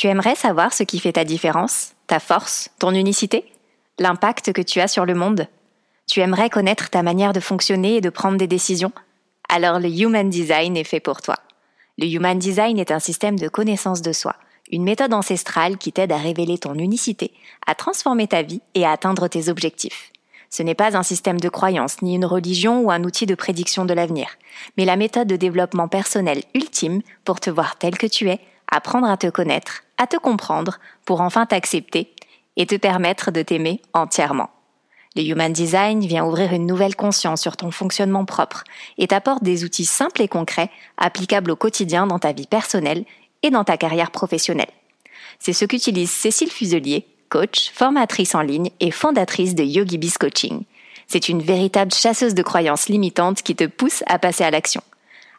[0.00, 3.44] Tu aimerais savoir ce qui fait ta différence, ta force, ton unicité?
[3.98, 5.46] L'impact que tu as sur le monde?
[6.10, 8.92] Tu aimerais connaître ta manière de fonctionner et de prendre des décisions?
[9.50, 11.36] Alors le Human Design est fait pour toi.
[11.98, 14.36] Le Human Design est un système de connaissance de soi,
[14.72, 17.34] une méthode ancestrale qui t'aide à révéler ton unicité,
[17.66, 20.12] à transformer ta vie et à atteindre tes objectifs.
[20.48, 23.84] Ce n'est pas un système de croyance, ni une religion ou un outil de prédiction
[23.84, 24.28] de l'avenir,
[24.78, 28.40] mais la méthode de développement personnel ultime pour te voir tel que tu es,
[28.72, 32.10] apprendre à te connaître, à te comprendre, pour enfin t'accepter
[32.56, 34.48] et te permettre de t'aimer entièrement.
[35.14, 38.64] Le Human Design vient ouvrir une nouvelle conscience sur ton fonctionnement propre
[38.96, 43.04] et t'apporte des outils simples et concrets applicables au quotidien dans ta vie personnelle
[43.42, 44.70] et dans ta carrière professionnelle.
[45.38, 50.62] C'est ce qu'utilise Cécile Fuselier, coach, formatrice en ligne et fondatrice de YogiBiz Coaching.
[51.08, 54.82] C'est une véritable chasseuse de croyances limitantes qui te pousse à passer à l'action.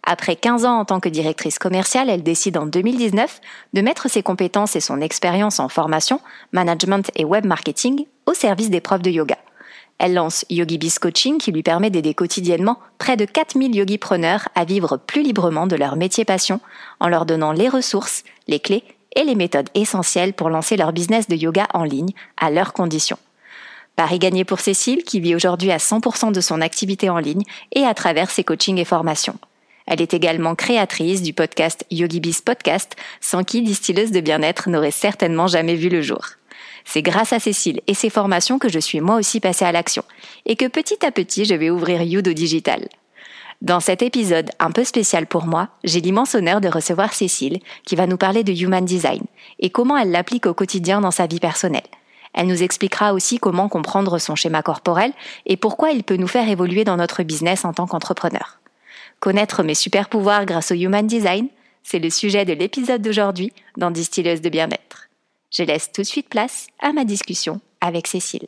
[0.03, 3.39] Après 15 ans en tant que directrice commerciale, elle décide en 2019
[3.73, 6.19] de mettre ses compétences et son expérience en formation,
[6.51, 9.37] management et web marketing au service des profs de yoga.
[9.99, 14.97] Elle lance YogiBiz Coaching qui lui permet d'aider quotidiennement près de 4000 yogi-preneurs à vivre
[14.97, 16.59] plus librement de leur métier passion
[16.99, 18.83] en leur donnant les ressources, les clés
[19.15, 23.19] et les méthodes essentielles pour lancer leur business de yoga en ligne à leurs conditions.
[23.95, 27.83] Paris gagné pour Cécile qui vit aujourd'hui à 100% de son activité en ligne et
[27.83, 29.37] à travers ses coachings et formations.
[29.91, 35.47] Elle est également créatrice du podcast YogiBiz Podcast, sans qui Distilleuse de bien-être n'aurait certainement
[35.47, 36.25] jamais vu le jour.
[36.85, 40.05] C'est grâce à Cécile et ses formations que je suis moi aussi passée à l'action,
[40.45, 42.87] et que petit à petit je vais ouvrir Yudo Digital.
[43.61, 47.97] Dans cet épisode un peu spécial pour moi, j'ai l'immense honneur de recevoir Cécile, qui
[47.97, 49.23] va nous parler de Human Design,
[49.59, 51.81] et comment elle l'applique au quotidien dans sa vie personnelle.
[52.33, 55.11] Elle nous expliquera aussi comment comprendre son schéma corporel
[55.45, 58.60] et pourquoi il peut nous faire évoluer dans notre business en tant qu'entrepreneur.
[59.21, 61.47] Connaître mes super pouvoirs grâce au Human Design,
[61.83, 65.09] c'est le sujet de l'épisode d'aujourd'hui dans Distilleuse de bien-être.
[65.51, 68.47] Je laisse tout de suite place à ma discussion avec Cécile.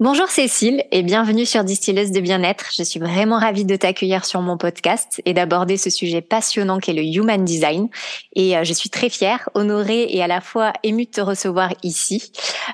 [0.00, 2.70] Bonjour Cécile et bienvenue sur Distilleuse de bien-être.
[2.74, 6.94] Je suis vraiment ravie de t'accueillir sur mon podcast et d'aborder ce sujet passionnant qu'est
[6.94, 7.90] le Human Design.
[8.34, 11.74] Et euh, je suis très fière, honorée et à la fois émue de te recevoir
[11.82, 12.32] ici.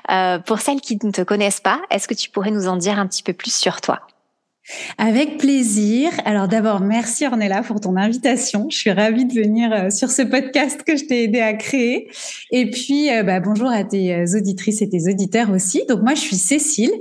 [0.09, 2.99] Euh, pour celles qui ne te connaissent pas, est-ce que tu pourrais nous en dire
[2.99, 3.99] un petit peu plus sur toi?
[4.97, 6.11] Avec plaisir.
[6.25, 8.67] Alors d'abord, merci Ornella pour ton invitation.
[8.69, 12.07] Je suis ravie de venir euh, sur ce podcast que je t'ai aidé à créer.
[12.51, 15.83] Et puis, euh, bah, bonjour à tes euh, auditrices et tes auditeurs aussi.
[15.89, 16.91] Donc moi, je suis Cécile.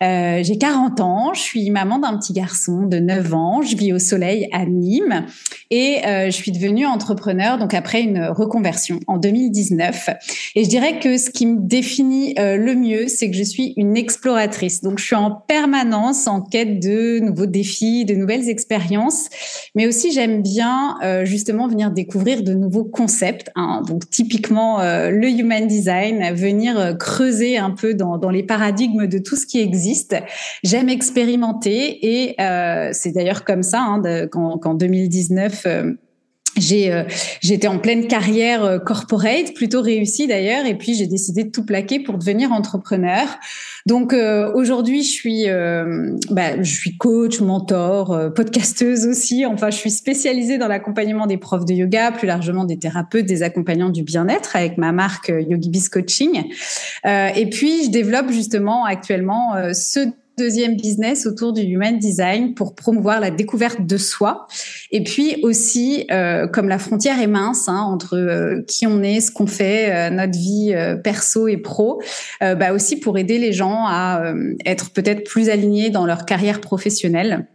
[0.00, 1.34] J'ai 40 ans.
[1.34, 3.62] Je suis maman d'un petit garçon de 9 ans.
[3.62, 5.26] Je vis au soleil à Nîmes.
[5.70, 10.10] Et je suis devenue entrepreneur donc après une reconversion en 2019.
[10.54, 13.96] Et je dirais que ce qui me définit le mieux, c'est que je suis une
[13.96, 14.82] exploratrice.
[14.82, 19.28] Donc je suis en permanence en quête de nouveaux défis, de nouvelles expériences.
[19.74, 23.50] Mais aussi, j'aime bien euh, justement venir découvrir de nouveaux concepts.
[23.54, 23.82] Hein.
[23.86, 29.06] Donc, typiquement, euh, le human design, venir euh, creuser un peu dans, dans, les paradigmes
[29.06, 30.16] de tout ce qui existe.
[30.62, 32.36] J'aime expérimenter et
[32.92, 35.66] c'est d'ailleurs comme ça hein, qu'en 2019
[36.56, 37.04] j'ai euh,
[37.40, 41.64] j'étais en pleine carrière euh, corporate, plutôt réussie d'ailleurs, et puis j'ai décidé de tout
[41.64, 43.26] plaquer pour devenir entrepreneur.
[43.86, 45.46] Donc euh, aujourd'hui, je suis
[46.30, 49.46] bah, je suis coach, mentor, podcasteuse aussi.
[49.46, 53.42] Enfin, je suis spécialisée dans l'accompagnement des profs de yoga, plus largement des thérapeutes, des
[53.42, 56.44] accompagnants du bien-être avec ma marque YogiBiz Coaching.
[57.04, 60.08] et puis je développe justement actuellement ce
[60.38, 64.46] deuxième business autour du human design pour promouvoir la découverte de soi.
[64.90, 69.20] Et puis aussi, euh, comme la frontière est mince hein, entre euh, qui on est,
[69.20, 70.74] ce qu'on fait, euh, notre vie
[71.04, 72.02] perso et pro,
[72.40, 74.32] bah aussi pour aider les gens à
[74.64, 77.46] être peut-être plus alignés dans leur carrière professionnelle.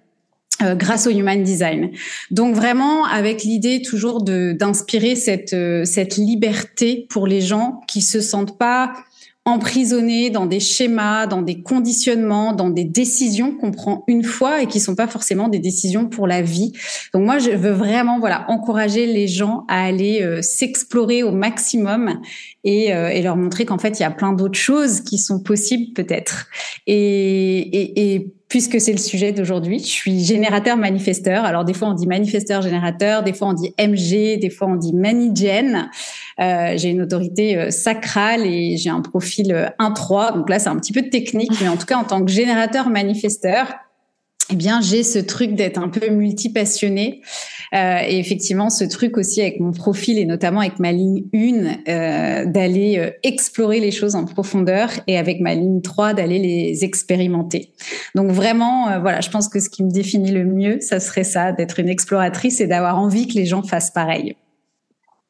[0.61, 1.91] grâce au human design.
[2.31, 5.55] Donc vraiment avec l'idée toujours de d'inspirer cette
[5.85, 8.93] cette liberté pour les gens qui se sentent pas
[9.47, 14.67] emprisonnés dans des schémas, dans des conditionnements, dans des décisions qu'on prend une fois et
[14.67, 16.73] qui sont pas forcément des décisions pour la vie.
[17.13, 22.19] Donc moi, je veux vraiment voilà encourager les gens à aller euh, s'explorer au maximum
[22.67, 25.39] et, euh, et leur montrer qu'en fait il y a plein d'autres choses qui sont
[25.39, 26.47] possibles peut-être.
[26.85, 29.79] Et, et, et puisque c'est le sujet d'aujourd'hui.
[29.79, 31.45] Je suis générateur manifesteur.
[31.45, 34.75] Alors des fois on dit manifesteur générateur, des fois on dit MG, des fois on
[34.75, 35.89] dit manigen.
[36.41, 40.35] Euh, j'ai une autorité euh, sacrale et j'ai un profil 1-3.
[40.35, 42.89] Donc là c'est un petit peu technique, mais en tout cas en tant que générateur
[42.89, 43.67] manifesteur,
[44.49, 47.21] eh bien, j'ai ce truc d'être un peu multipassionné.
[47.73, 51.89] Euh, et effectivement, ce truc aussi avec mon profil et notamment avec ma ligne 1,
[51.89, 56.85] euh, d'aller euh, explorer les choses en profondeur et avec ma ligne 3, d'aller les
[56.85, 57.73] expérimenter.
[58.15, 61.25] Donc vraiment, euh, voilà, je pense que ce qui me définit le mieux, ça serait
[61.25, 64.35] ça, d'être une exploratrice et d'avoir envie que les gens fassent pareil.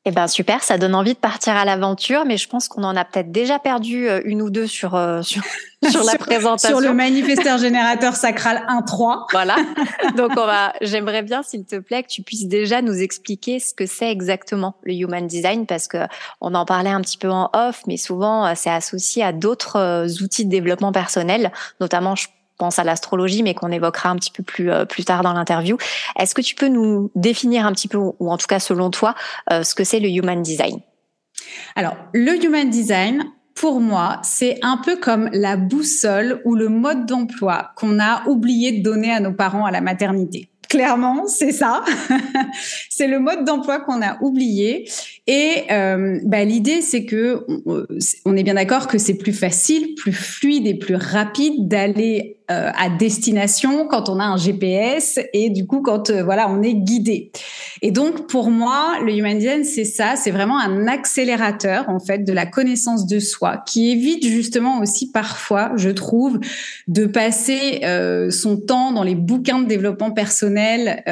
[0.09, 2.95] Eh ben super, ça donne envie de partir à l'aventure, mais je pense qu'on en
[2.95, 5.43] a peut-être déjà perdu euh, une ou deux sur euh, sur,
[5.85, 6.79] sur la présentation.
[6.79, 9.25] Sur le manifesteur générateur sacral 1-3.
[9.33, 9.57] Voilà.
[10.15, 13.73] Donc on va, j'aimerais bien, s'il te plaît, que tu puisses déjà nous expliquer ce
[13.73, 15.97] que c'est exactement le human design, parce que
[16.39, 20.07] on en parlait un petit peu en off, mais souvent euh, c'est associé à d'autres
[20.23, 21.51] outils de développement personnel,
[21.81, 22.27] notamment je
[22.57, 25.77] pense à l'astrologie, mais qu'on évoquera un petit peu plus euh, plus tard dans l'interview.
[26.19, 29.15] Est-ce que tu peux nous définir un petit peu, ou en tout cas selon toi,
[29.51, 30.79] euh, ce que c'est le human design?
[31.75, 33.25] Alors, le human design,
[33.55, 38.71] pour moi, c'est un peu comme la boussole ou le mode d'emploi qu'on a oublié
[38.71, 40.49] de donner à nos parents à la maternité.
[40.69, 41.83] Clairement, c'est ça.
[42.89, 44.89] c'est le mode d'emploi qu'on a oublié.
[45.27, 47.45] Et euh, bah, l'idée, c'est que
[48.25, 52.71] on est bien d'accord que c'est plus facile, plus fluide et plus rapide d'aller euh,
[52.77, 56.75] à destination quand on a un GPS et du coup quand euh, voilà on est
[56.75, 57.29] guidé.
[57.81, 62.19] Et donc pour moi le Human Design c'est ça, c'est vraiment un accélérateur en fait
[62.19, 66.39] de la connaissance de soi qui évite justement aussi parfois je trouve
[66.87, 67.81] de passer
[68.29, 71.03] son temps dans les bouquins de développement personnel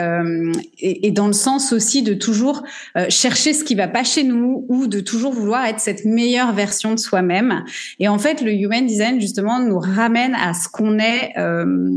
[0.80, 2.64] et, dans le sens aussi de toujours
[3.10, 6.94] chercher ce qui va pas chez nous ou de toujours vouloir être cette meilleure version
[6.94, 7.64] de soi-même.
[8.00, 11.90] Et en fait le Human Design justement nous ramène à ce qu'on est euh,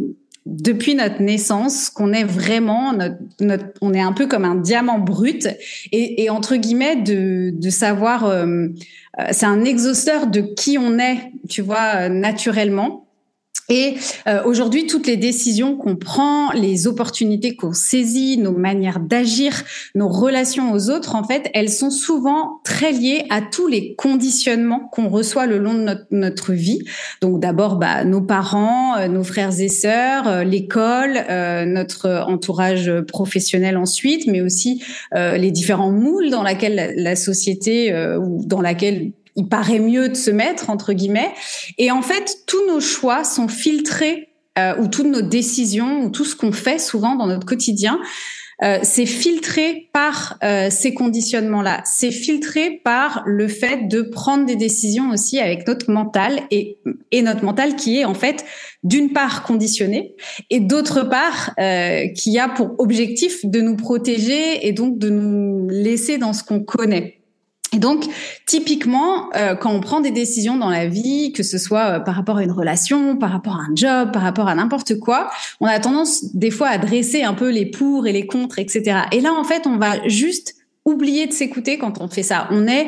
[0.47, 2.95] depuis notre naissance qu'on est vraiment
[3.41, 5.47] notre, on est un peu comme un diamant brut
[5.93, 8.69] et, entre guillemets de, de savoir euh,
[9.19, 13.08] euh, c'est un exhausteur de qui on est tu vois naturellement
[13.69, 13.97] et
[14.27, 19.63] euh, aujourd'hui, toutes les décisions qu'on prend, les opportunités qu'on saisit, nos manières d'agir,
[19.95, 24.89] nos relations aux autres, en fait, elles sont souvent très liées à tous les conditionnements
[24.91, 26.83] qu'on reçoit le long de notre, notre vie.
[27.21, 31.19] Donc d'abord, bah, nos parents, euh, nos frères et sœurs, euh, l'école,
[31.67, 34.83] notre entourage professionnel ensuite, mais aussi
[35.15, 40.15] les différents moules dans laquelle la, la société ou dans laquelle il paraît mieux de
[40.15, 41.33] se mettre entre guillemets.
[41.79, 46.25] Et en fait, tous nos choix sont filtrés euh, ou toutes nos décisions ou tout
[46.25, 48.01] ce qu'on fait souvent dans notre quotidien.
[48.65, 51.83] Euh, c'est filtré par euh, ces conditionnements-là.
[51.85, 56.79] C'est filtré par le fait de prendre des décisions aussi avec notre mental et,
[57.23, 58.45] notre mental qui est en fait
[58.83, 60.17] d'une part conditionné
[60.51, 61.55] et d'autre part
[62.17, 66.61] qui a pour objectif de nous protéger et donc de nous laisser dans ce qu'on
[66.61, 67.18] connaît.
[67.73, 68.05] Et donc,
[68.47, 72.15] typiquement, euh, quand on prend des décisions dans la vie, que ce soit euh, par
[72.15, 75.31] rapport à une relation, par rapport à un job, par rapport à n'importe quoi,
[75.61, 79.01] on a tendance des fois à dresser un peu les pour et les contre, etc.
[79.13, 80.55] Et là, en fait, on va juste
[80.85, 82.49] oublier de s'écouter quand on fait ça.
[82.51, 82.87] On est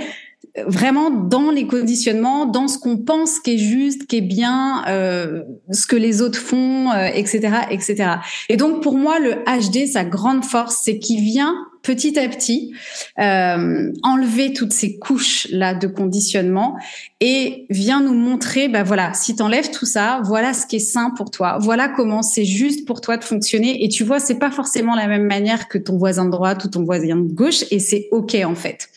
[0.67, 5.43] vraiment dans les conditionnements, dans ce qu'on pense qui est juste, qui est bien, euh,
[5.71, 8.15] ce que les autres font, etc., etc.
[8.49, 12.73] Et donc, pour moi, le HD, sa grande force, c'est qu'il vient petit à petit
[13.19, 16.77] euh, enlever toutes ces couches là de conditionnement
[17.21, 21.11] et vient nous montrer bah voilà si t'enlèves tout ça voilà ce qui est sain
[21.17, 24.51] pour toi voilà comment c'est juste pour toi de fonctionner et tu vois c'est pas
[24.51, 27.79] forcément la même manière que ton voisin de droite ou ton voisin de gauche et
[27.79, 28.89] c'est ok en fait.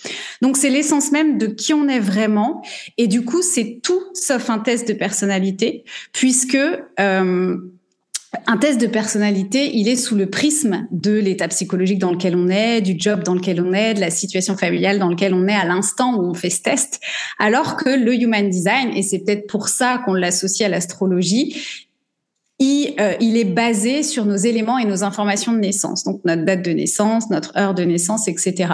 [0.42, 2.62] Donc c'est l'essence même de qui on est vraiment
[2.98, 6.58] et du coup c'est tout sauf un test de personnalité puisque
[7.00, 7.58] euh,
[8.48, 12.50] un test de personnalité, il est sous le prisme de l'état psychologique dans lequel on
[12.50, 15.56] est, du job dans lequel on est, de la situation familiale dans lequel on est
[15.56, 17.00] à l'instant où on fait ce test.
[17.40, 21.56] Alors que le human design, et c'est peut-être pour ça qu'on l'associe à l'astrologie,
[23.00, 26.63] euh, il, est basé sur nos éléments et nos informations de naissance, donc notre date
[26.63, 28.74] de naissance, notre heure de naissance, etc.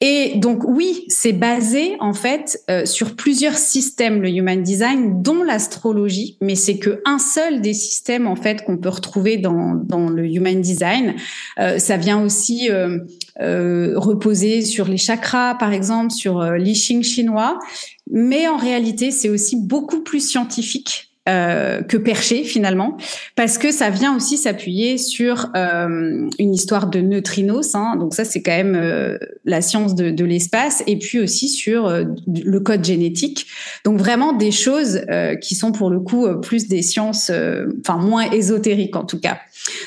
[0.00, 5.42] Et donc oui, c'est basé en fait euh, sur plusieurs systèmes le human design, dont
[5.42, 10.08] l'astrologie, mais c'est que un seul des systèmes en fait qu'on peut retrouver dans, dans
[10.08, 11.14] le human design.
[11.60, 12.70] Euh, ça vient aussi
[13.38, 17.58] reposer sur les chakras, par exemple, sur l'I Ching chinois,
[18.10, 22.96] mais en réalité c'est aussi beaucoup plus scientifique euh, que perché finalement,
[23.36, 27.76] parce que ça vient aussi s'appuyer sur euh, une histoire de neutrinos.
[27.76, 31.88] Hein, donc ça, c'est quand même euh, la science de, l'espace, et puis aussi sur
[31.88, 33.46] le code génétique.
[33.84, 35.00] Donc vraiment des choses
[35.40, 37.30] qui sont pour le coup plus des sciences,
[37.80, 39.38] enfin moins ésotériques en tout cas.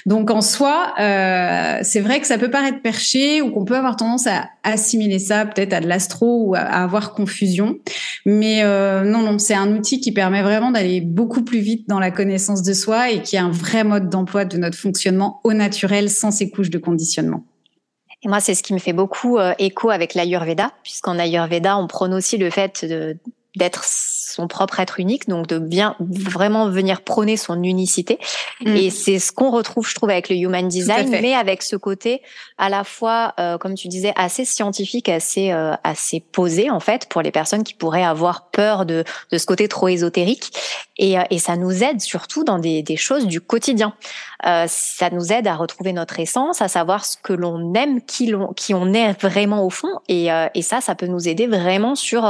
[0.05, 4.27] Donc en soi, c'est vrai que ça peut paraître perché ou qu'on peut avoir tendance
[4.27, 7.77] à assimiler ça peut-être à de l'astro ou à, à, avoir confusion,
[8.25, 8.63] mais
[9.05, 12.11] non, non, c'est un outil qui permet vraiment d'aller beaucoup beaucoup plus vite dans la
[12.11, 16.11] connaissance de soi et qui est un vrai mode d'emploi de notre fonctionnement au naturel
[16.11, 17.43] sans ces couches de conditionnement.
[18.21, 21.87] Et moi, c'est ce qui me fait beaucoup euh, écho avec l'Ayurveda, puisqu'en Ayurveda, on
[21.87, 22.85] prône aussi le fait
[23.55, 23.83] d'être
[24.35, 28.19] son propre être unique, donc de bien vraiment venir prôner son unicité.
[28.61, 28.75] Mm.
[28.75, 32.21] Et c'est ce qu'on retrouve, je trouve, avec le human design, mais avec ce côté
[32.57, 37.07] à la fois, euh, comme tu disais, assez scientifique, assez euh, assez posé en fait
[37.07, 40.51] pour les personnes qui pourraient avoir peur de de ce côté trop ésotérique.
[40.97, 43.93] Et, euh, et ça nous aide surtout dans des, des choses du quotidien.
[44.45, 48.27] Euh, ça nous aide à retrouver notre essence, à savoir ce que l'on aime, qui,
[48.27, 49.99] l'on, qui on est vraiment au fond.
[50.07, 52.25] Et, euh, et ça, ça peut nous aider vraiment sur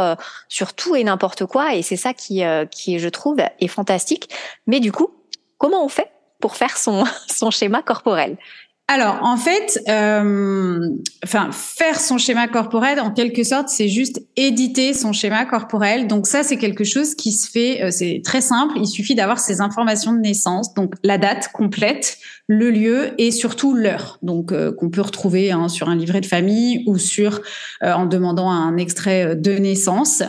[0.49, 1.75] sur tout et n'importe quoi.
[1.75, 4.29] Et c'est ça qui, euh, qui, je trouve, est fantastique.
[4.67, 5.09] Mais du coup,
[5.57, 8.37] comment on fait pour faire son, son schéma corporel?
[8.87, 10.79] Alors, en fait, euh,
[11.25, 16.05] faire son schéma corporel, en quelque sorte, c'est juste éditer son schéma corporel.
[16.05, 18.75] Donc ça, c'est quelque chose qui se fait, euh, c'est très simple.
[18.77, 23.73] Il suffit d'avoir ces informations de naissance, donc la date complète, le lieu et surtout
[23.73, 24.19] l'heure.
[24.21, 27.41] Donc euh, qu'on peut retrouver hein, sur un livret de famille ou sur
[27.81, 30.21] euh, en demandant un extrait de naissance.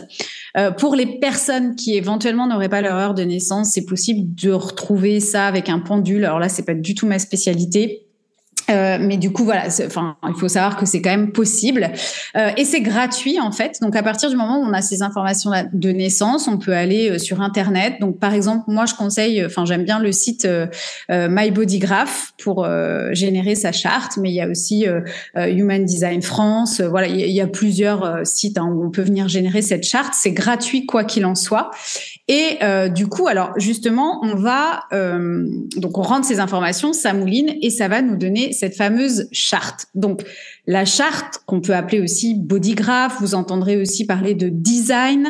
[0.79, 5.19] pour les personnes qui éventuellement n'auraient pas leur heure de naissance, c'est possible de retrouver
[5.19, 6.25] ça avec un pendule.
[6.25, 8.06] Alors là, c'est pas du tout ma spécialité
[8.69, 11.89] euh, mais du coup, voilà, enfin, il faut savoir que c'est quand même possible
[12.35, 13.77] euh, et c'est gratuit en fait.
[13.81, 17.11] Donc, à partir du moment où on a ces informations de naissance, on peut aller
[17.11, 17.95] euh, sur Internet.
[18.01, 20.67] Donc, par exemple, moi, je conseille, enfin, j'aime bien le site euh,
[21.09, 22.67] euh My Body Graph pour
[23.11, 24.85] générer sa charte, mais il y a aussi
[25.35, 26.81] Human Design France.
[26.81, 30.13] voilà, il y, a plusieurs sites hein, où on peut venir générer cette charte.
[30.15, 31.71] C'est gratuit quoi qu'il en soit.
[32.27, 32.59] Et
[32.93, 37.87] du coup, alors justement, on va donc on rentre ces informations, ça mouline et ça
[37.87, 39.87] va nous donner cette fameuse charte.
[39.95, 40.23] Donc
[40.67, 45.29] la charte qu'on peut appeler aussi bodygraph, vous entendrez aussi parler de design.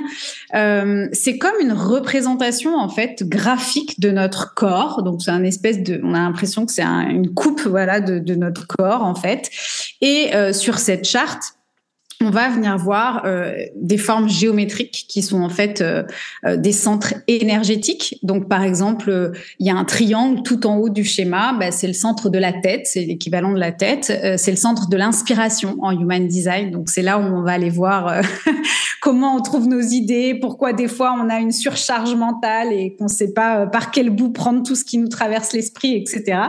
[0.56, 5.04] Euh, c'est comme une représentation en fait graphique de notre corps.
[5.04, 8.34] Donc c'est un espèce de, on a l'impression que c'est une coupe voilà de, de,
[8.34, 9.52] notre corps en fait.
[10.02, 11.57] Et euh, sur cette charte,
[12.24, 16.04] on va venir voir euh, des formes géométriques qui sont en fait euh,
[16.46, 18.18] euh, des centres énergétiques.
[18.24, 21.86] Donc, par exemple, il y a un triangle tout en haut du schéma, bah, c'est
[21.86, 24.06] le centre de la tête, c'est l'équivalent de la tête.
[24.38, 26.72] c'est le centre de l'inspiration en Human Design.
[26.72, 28.22] Donc, c'est là où on va aller voir
[29.02, 33.06] comment on trouve nos idées, pourquoi des fois on a une surcharge mentale et qu'on
[33.06, 36.40] ne sait pas par quel bout prendre tout ce qui nous traverse l'esprit, etc.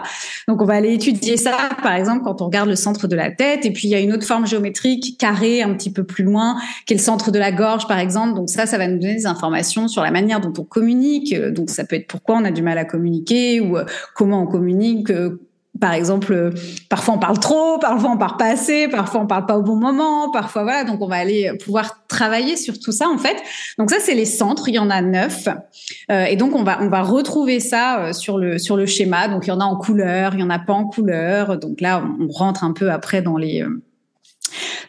[0.46, 3.30] Donc, on va aller étudier ça, par exemple, quand on regarde le centre de la
[3.30, 3.66] tête.
[3.66, 6.56] Et puis, il y a une autre forme géométrique carrée un petit peu plus loin,
[6.90, 8.34] le centre de la gorge, par exemple.
[8.34, 11.34] Donc ça, ça va nous donner des informations sur la manière dont on communique.
[11.34, 13.84] Donc ça peut être pourquoi on a du mal à communiquer ou euh,
[14.14, 15.10] comment on communique.
[15.10, 15.40] Euh,
[15.80, 16.50] par exemple, euh,
[16.88, 19.76] parfois on parle trop, parfois on parle pas assez, parfois on parle pas au bon
[19.76, 20.82] moment, parfois voilà.
[20.82, 23.36] Donc on va aller pouvoir travailler sur tout ça en fait.
[23.78, 25.46] Donc ça c'est les centres, il y en a neuf,
[26.10, 29.28] et donc on va on va retrouver ça sur le sur le schéma.
[29.28, 31.58] Donc il y en a en couleur, il y en a pas en couleur.
[31.58, 33.64] Donc là on rentre un peu après dans les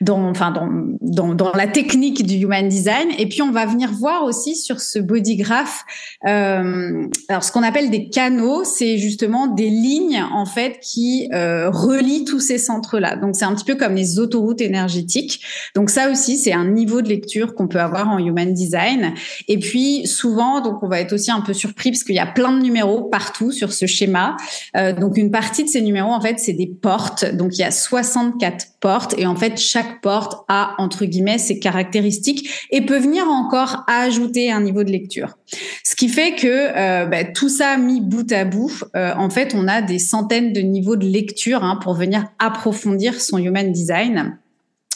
[0.01, 0.69] dans, enfin, dans,
[1.01, 3.09] dans, dans, la technique du human design.
[3.17, 5.83] Et puis, on va venir voir aussi sur ce bodygraph,
[6.27, 11.69] euh, alors ce qu'on appelle des canaux, c'est justement des lignes en fait qui euh,
[11.69, 13.15] relient tous ces centres-là.
[13.15, 15.41] Donc, c'est un petit peu comme les autoroutes énergétiques.
[15.75, 19.13] Donc, ça aussi, c'est un niveau de lecture qu'on peut avoir en human design.
[19.47, 22.25] Et puis, souvent, donc, on va être aussi un peu surpris parce qu'il y a
[22.25, 24.37] plein de numéros partout sur ce schéma.
[24.75, 27.25] Euh, donc, une partie de ces numéros, en fait, c'est des portes.
[27.35, 31.59] Donc, il y a 64 portes et en fait, chaque porte a, entre guillemets, ses
[31.59, 35.37] caractéristiques et peut venir encore ajouter un niveau de lecture.
[35.83, 39.53] Ce qui fait que euh, bah, tout ça mis bout à bout, euh, en fait,
[39.55, 44.37] on a des centaines de niveaux de lecture hein, pour venir approfondir son human design.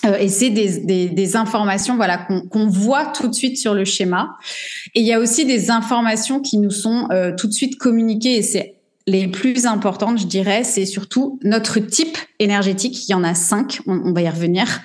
[0.05, 3.85] Euh, et c'est des, des, des, informations voilà qu'on voit tout de suite sur le
[3.85, 4.37] schéma.
[4.95, 8.41] Et il y a aussi des informations qui nous sont tout de suite communiquées et
[8.41, 13.07] c'est les plus importantes, je dirais, c'est surtout notre type énergétique.
[13.07, 14.81] Il y en a cinq, on, va y revenir.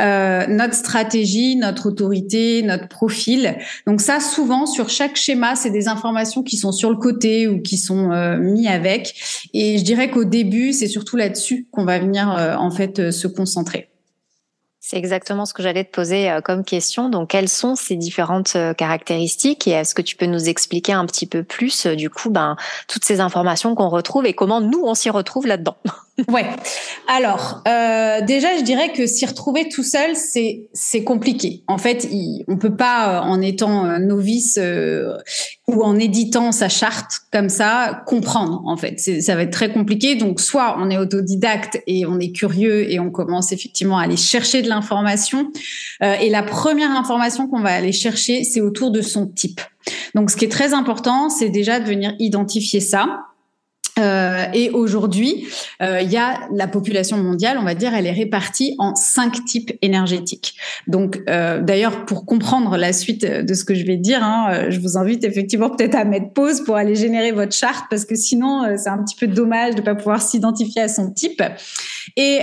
[0.00, 3.56] Euh, notre stratégie, notre autorité, notre profil.
[3.86, 7.62] Donc ça, souvent sur chaque schéma, c'est des informations qui sont sur le côté ou
[7.62, 9.14] qui sont euh, mis avec.
[9.54, 13.26] Et je dirais qu'au début, c'est surtout là-dessus qu'on va venir euh, en fait se
[13.26, 13.88] concentrer.
[14.88, 17.08] C'est exactement ce que j'allais te poser euh, comme question.
[17.08, 21.04] Donc, quelles sont ces différentes euh, caractéristiques et est-ce que tu peux nous expliquer un
[21.06, 22.54] petit peu plus, euh, du coup, ben,
[22.86, 25.76] toutes ces informations qu'on retrouve et comment nous, on s'y retrouve là-dedans?
[26.28, 26.46] Ouais.
[27.08, 31.62] Alors, euh, déjà, je dirais que s'y retrouver tout seul, c'est c'est compliqué.
[31.68, 35.14] En fait, il, on peut pas, en étant novice euh,
[35.68, 38.62] ou en éditant sa charte comme ça, comprendre.
[38.64, 40.14] En fait, ça va être très compliqué.
[40.14, 44.16] Donc, soit on est autodidacte et on est curieux et on commence effectivement à aller
[44.16, 45.52] chercher de l'information.
[46.02, 49.60] Euh, et la première information qu'on va aller chercher, c'est autour de son type.
[50.14, 53.20] Donc, ce qui est très important, c'est déjà de venir identifier ça.
[53.98, 55.46] Euh, et aujourd'hui,
[55.82, 59.44] euh, il y a la population mondiale, on va dire, elle est répartie en cinq
[59.46, 60.54] types énergétiques.
[60.86, 64.80] Donc, euh, d'ailleurs, pour comprendre la suite de ce que je vais dire, hein, je
[64.80, 68.76] vous invite effectivement peut-être à mettre pause pour aller générer votre charte, parce que sinon,
[68.76, 71.42] c'est un petit peu dommage de pas pouvoir s'identifier à son type.
[72.16, 72.40] Et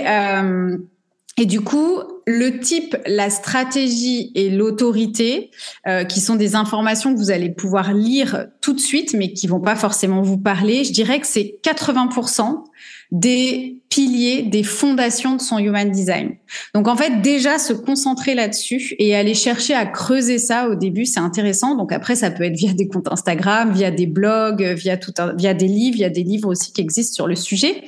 [1.36, 5.50] et du coup, le type, la stratégie et l'autorité,
[5.86, 9.48] euh, qui sont des informations que vous allez pouvoir lire tout de suite, mais qui
[9.48, 12.62] vont pas forcément vous parler, je dirais que c'est 80%
[13.10, 16.36] des piliers, des fondations de son human design.
[16.74, 21.04] Donc en fait, déjà se concentrer là-dessus et aller chercher à creuser ça au début,
[21.04, 21.76] c'est intéressant.
[21.76, 25.34] Donc après, ça peut être via des comptes Instagram, via des blogs, via tout un,
[25.34, 25.96] via des livres.
[25.96, 27.84] Il y a des livres aussi qui existent sur le sujet.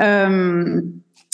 [0.00, 0.80] Euh,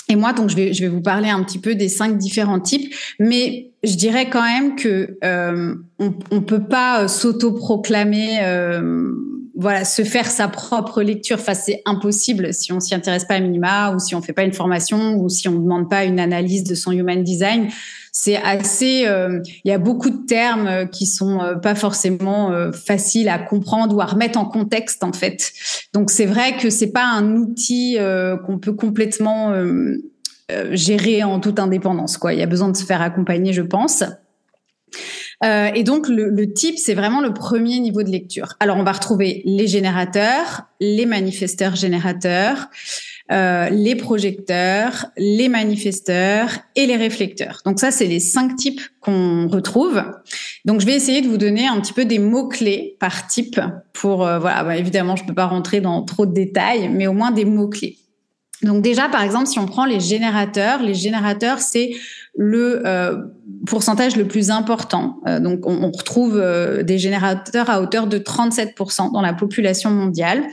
[0.08, 3.70] et moi, donc, je vais, vous parler un petit peu des cinq différents types, mais
[3.82, 9.12] je dirais quand même que euh, on, on peut pas euh, s'autoproclamer, euh,
[9.56, 11.38] voilà, se faire sa propre lecture.
[11.40, 14.44] Enfin, c'est impossible si on s'y intéresse pas à minima, ou si on fait pas
[14.44, 17.70] une formation, ou si on demande pas une analyse de son human design
[18.18, 19.06] c'est assez.
[19.06, 23.38] Euh, il y a beaucoup de termes euh, qui sont euh, pas forcément faciles à
[23.38, 25.52] comprendre ou à remettre en contexte en fait.
[25.92, 27.98] Donc c'est vrai que c'est pas un outil
[28.46, 29.52] qu'on peut complètement
[30.72, 32.16] gérer en toute indépendance.
[32.16, 34.04] Quoi, il y a besoin de se faire accompagner, je pense.
[35.44, 38.54] Euh, et donc le, le type, c'est vraiment le premier niveau de lecture.
[38.60, 42.68] Alors on va retrouver les générateurs, les manifesteurs générateurs,
[43.32, 47.60] euh, les projecteurs, les manifesteurs et les réflecteurs.
[47.66, 50.02] Donc ça, c'est les cinq types qu'on retrouve.
[50.64, 53.60] Donc je vais essayer de vous donner un petit peu des mots clés par type
[53.92, 54.62] pour euh, voilà.
[54.64, 57.68] Bah, évidemment, je peux pas rentrer dans trop de détails, mais au moins des mots
[57.68, 57.98] clés.
[58.62, 61.94] Donc déjà, par exemple, si on prend les générateurs, les générateurs, c'est
[62.36, 63.16] le euh,
[63.66, 65.20] pourcentage le plus important.
[65.26, 66.42] Euh, donc on, on retrouve
[66.82, 70.44] des générateurs à hauteur de 37% dans la population mondiale.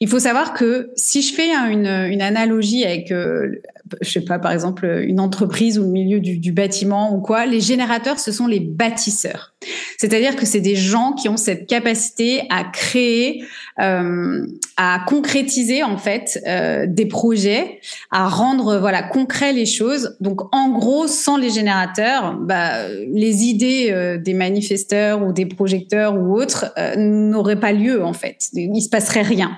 [0.00, 3.62] Il faut savoir que si je fais une, une analogie avec, euh,
[4.02, 7.46] je sais pas, par exemple, une entreprise ou le milieu du, du bâtiment ou quoi,
[7.46, 9.54] les générateurs, ce sont les bâtisseurs.
[9.98, 13.44] C'est-à-dire que c'est des gens qui ont cette capacité à créer,
[13.80, 20.16] euh, à concrétiser en fait euh, des projets, à rendre voilà concret les choses.
[20.20, 26.14] Donc en gros, sans les générateurs, bah, les idées euh, des manifesteurs ou des projecteurs
[26.16, 28.48] ou autres n'auraient pas lieu en fait.
[28.52, 29.52] Il se passerait rien.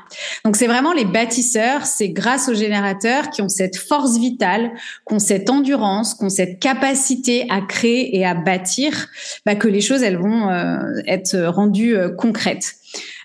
[0.44, 4.71] Donc c'est vraiment les bâtisseurs, c'est grâce aux générateurs qui ont cette force vitale,
[5.07, 9.09] qui ont cette endurance, qui ont cette capacité à créer et à bâtir,
[9.47, 12.75] bah, que les choses elles vont euh, être rendues euh, concrètes.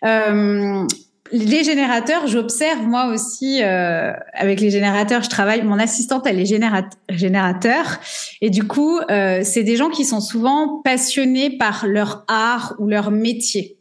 [0.05, 0.85] Euh,
[1.31, 5.63] les générateurs, j'observe moi aussi avec les générateurs, je travaille.
[5.63, 7.99] Mon assistante, elle est générateur,
[8.39, 13.09] et du coup, c'est des gens qui sont souvent passionnés par leur art ou leur
[13.09, 13.79] métier.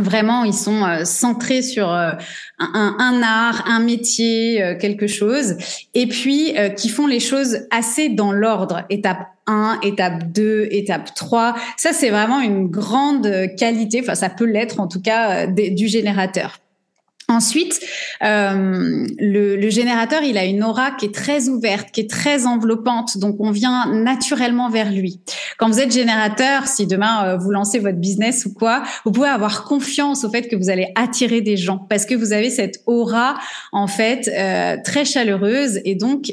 [0.00, 2.10] Vraiment, ils sont euh, centrés sur euh,
[2.58, 5.56] un, un, art, un métier, euh, quelque chose,
[5.94, 8.84] et puis qui font les choses assez dans l'ordre.
[8.90, 11.54] Étape 1, étape 2, étape 3.
[11.76, 16.58] Ça, c'est vraiment une grande qualité, enfin ça peut l'être en tout cas, du générateur.
[17.34, 17.80] Ensuite,
[18.22, 23.18] euh, le, générateur, il a une aura qui est très ouverte, qui est très enveloppante,
[23.18, 25.20] donc on vient naturellement vers lui.
[25.58, 29.28] Quand vous êtes générateur, si demain euh, vous lancez votre business ou quoi, vous pouvez
[29.28, 32.82] avoir confiance au fait que vous allez attirer des gens parce que vous avez cette
[32.86, 33.34] aura
[33.72, 36.32] en fait euh, très chaleureuse et donc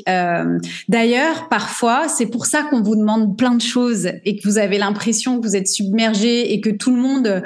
[0.87, 4.77] d'ailleurs parfois c'est pour ça qu'on vous demande plein de choses et que vous avez
[4.77, 7.41] l'impression que vous êtes submergé et que tout le monde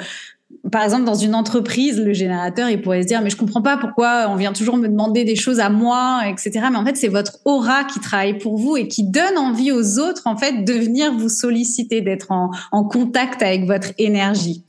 [0.72, 3.76] par exemple, dans une entreprise, le générateur, il pourrait se dire, mais je comprends pas
[3.76, 6.66] pourquoi on vient toujours me demander des choses à moi, etc.
[6.70, 9.98] Mais en fait, c'est votre aura qui travaille pour vous et qui donne envie aux
[9.98, 12.50] autres, en fait, de venir vous solliciter, d'être en,
[12.86, 14.62] contact avec votre énergie.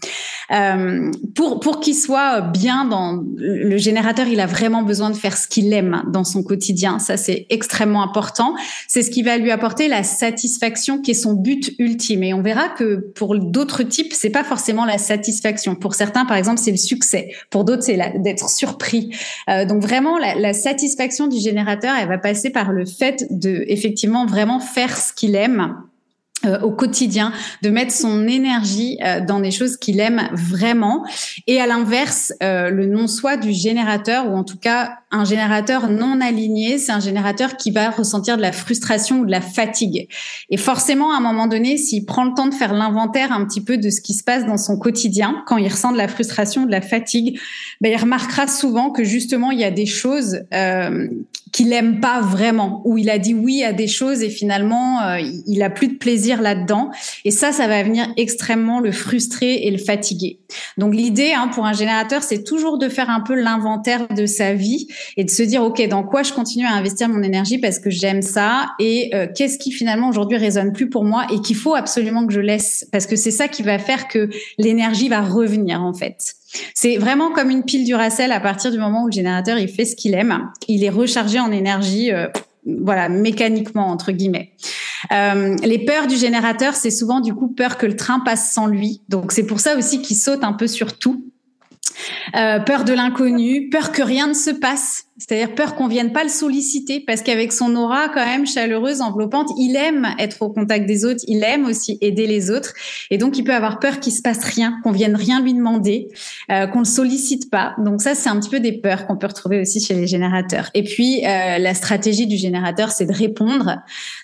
[0.51, 5.37] Euh, pour pour qu'il soit bien dans le générateur, il a vraiment besoin de faire
[5.37, 6.99] ce qu'il aime dans son quotidien.
[6.99, 8.55] Ça, c'est extrêmement important.
[8.87, 12.23] C'est ce qui va lui apporter la satisfaction qui est son but ultime.
[12.23, 16.59] Et on verra que pour d'autres types, c'est pas forcément la satisfaction certains, par exemple,
[16.59, 17.31] c'est le succès.
[17.49, 19.15] Pour d'autres, c'est d'être surpris.
[19.49, 24.25] Euh, donc vraiment, la, satisfaction du générateur, elle va passer par le fait de effectivement
[24.25, 25.75] vraiment faire ce qu'il aime
[26.45, 27.31] euh, au quotidien,
[27.63, 31.05] de mettre son énergie euh, dans des choses qu'il aime vraiment.
[31.47, 36.77] Et à l'inverse, le non-soi du générateur, ou en tout cas un générateur non aligné,
[36.77, 40.09] c'est un générateur qui va ressentir de la frustration ou de la fatigue.
[40.49, 43.61] Et forcément, à un moment donné, s'il prend le temps de faire l'inventaire un petit
[43.61, 46.65] peu de ce qui se passe dans son quotidien, quand il ressent de la frustration,
[46.65, 47.39] de la fatigue,
[47.79, 51.07] ben, il remarquera souvent que justement, il y a des choses euh,
[51.53, 55.15] qu'il aime pas vraiment, où il a dit oui à des choses et finalement,
[55.47, 56.91] il a plus de plaisir là-dedans.
[57.23, 60.39] Et ça, ça va venir extrêmement le frustrer et le fatiguer.
[60.77, 64.53] Donc l'idée hein, pour un générateur, c'est toujours de faire un peu l'inventaire de sa
[64.53, 67.79] vie et de se dire, OK, dans quoi je continue à investir mon énergie parce
[67.79, 71.55] que j'aime ça et euh, qu'est-ce qui finalement aujourd'hui résonne plus pour moi et qu'il
[71.55, 75.21] faut absolument que je laisse parce que c'est ça qui va faire que l'énergie va
[75.21, 76.33] revenir en fait.
[76.73, 79.67] C'est vraiment comme une pile du Racel à partir du moment où le générateur il
[79.67, 82.11] fait ce qu'il aime, il est rechargé en énergie.
[82.11, 82.27] Euh,
[82.81, 84.51] voilà, mécaniquement entre guillemets.
[85.11, 88.67] Euh, les peurs du générateur, c'est souvent du coup peur que le train passe sans
[88.67, 89.01] lui.
[89.09, 91.26] Donc c'est pour ça aussi qu'il saute un peu sur tout.
[92.35, 96.23] Euh, peur de l'inconnu, peur que rien ne se passe, c'est-à-dire peur qu'on vienne pas
[96.23, 100.85] le solliciter, parce qu'avec son aura quand même chaleureuse, enveloppante, il aime être au contact
[100.85, 102.73] des autres, il aime aussi aider les autres,
[103.09, 106.09] et donc il peut avoir peur qu'il se passe rien, qu'on vienne rien lui demander,
[106.51, 107.75] euh, qu'on le sollicite pas.
[107.79, 110.69] Donc ça, c'est un petit peu des peurs qu'on peut retrouver aussi chez les générateurs.
[110.73, 113.77] Et puis euh, la stratégie du générateur, c'est de répondre.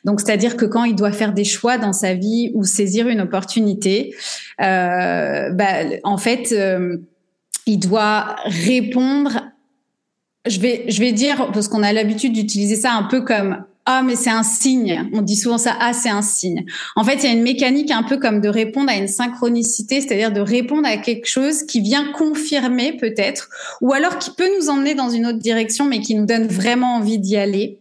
[0.04, 3.22] Donc c'est-à-dire que quand il doit faire des choix dans sa vie ou saisir une
[3.22, 4.14] opportunité,
[4.62, 6.54] euh, bah, en fait
[7.66, 9.42] il doit répondre.
[10.46, 14.02] Je vais, je vais dire parce qu'on a l'habitude d'utiliser ça un peu comme ah
[14.02, 15.10] mais c'est un signe.
[15.12, 15.76] On dit souvent ça.
[15.80, 16.66] Ah c'est un signe.
[16.96, 20.00] En fait, il y a une mécanique un peu comme de répondre à une synchronicité,
[20.00, 23.50] c'est-à-dire de répondre à quelque chose qui vient confirmer peut-être,
[23.82, 26.96] ou alors qui peut nous emmener dans une autre direction, mais qui nous donne vraiment
[26.96, 27.80] envie d'y aller.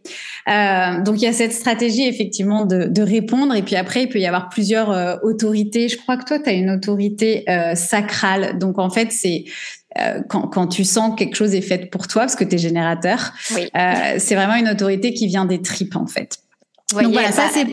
[0.49, 4.09] Euh, donc il y a cette stratégie effectivement de, de, répondre, et puis après il
[4.09, 5.89] peut y avoir plusieurs euh, autorités.
[5.89, 8.59] Je crois que toi tu as une autorité euh, sacrale.
[8.59, 9.45] Donc en fait c'est
[9.99, 12.55] euh, quand, quand, tu sens que quelque chose est fait pour toi, parce que tu
[12.55, 16.39] es générateur, euh, c'est vraiment une autorité qui vient des tripes, en fait.
[16.93, 17.67] Donc voilà, ça c'est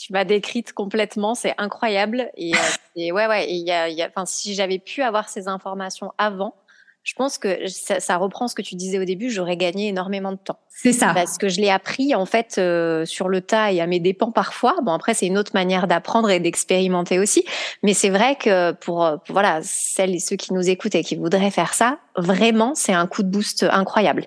[0.00, 2.30] tu m'as décrite complètement, c'est incroyable.
[2.34, 6.12] Et, euh, ouais, ouais, il y a, y a, si j'avais pu avoir ces informations
[6.16, 6.54] avant,
[7.02, 10.32] je pense que ça, ça, reprend ce que tu disais au début, j'aurais gagné énormément
[10.32, 10.58] de temps.
[10.68, 11.12] C'est ça.
[11.14, 14.30] Parce que je l'ai appris en fait euh, sur le tas et à mes dépens
[14.30, 14.76] parfois.
[14.82, 17.44] Bon après c'est une autre manière d'apprendre et d'expérimenter aussi,
[17.82, 21.16] mais c'est vrai que pour, pour, voilà celles et ceux qui nous écoutent et qui
[21.16, 24.26] voudraient faire ça, vraiment c'est un coup de boost incroyable.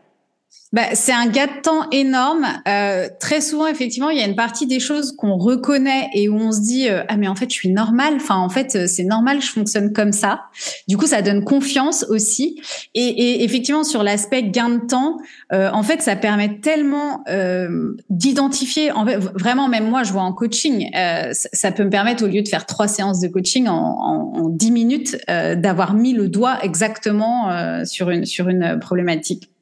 [0.74, 2.48] Bah, c'est un gain de temps énorme.
[2.68, 6.36] Euh, très souvent, effectivement, il y a une partie des choses qu'on reconnaît et où
[6.36, 8.16] on se dit euh, ah mais en fait je suis normal.
[8.16, 10.42] Enfin en fait euh, c'est normal, je fonctionne comme ça.
[10.88, 12.60] Du coup, ça donne confiance aussi.
[12.96, 15.18] Et, et effectivement sur l'aspect gain de temps,
[15.52, 18.92] euh, en fait ça permet tellement euh, d'identifier.
[18.92, 22.28] En fait, vraiment même moi je vois en coaching, ça, ça, peut me permettre au
[22.28, 26.30] lieu de faire trois séances de coaching en, en, en dix minutes d'avoir mis le
[26.30, 29.53] doigt exactement sur une sur une problématique.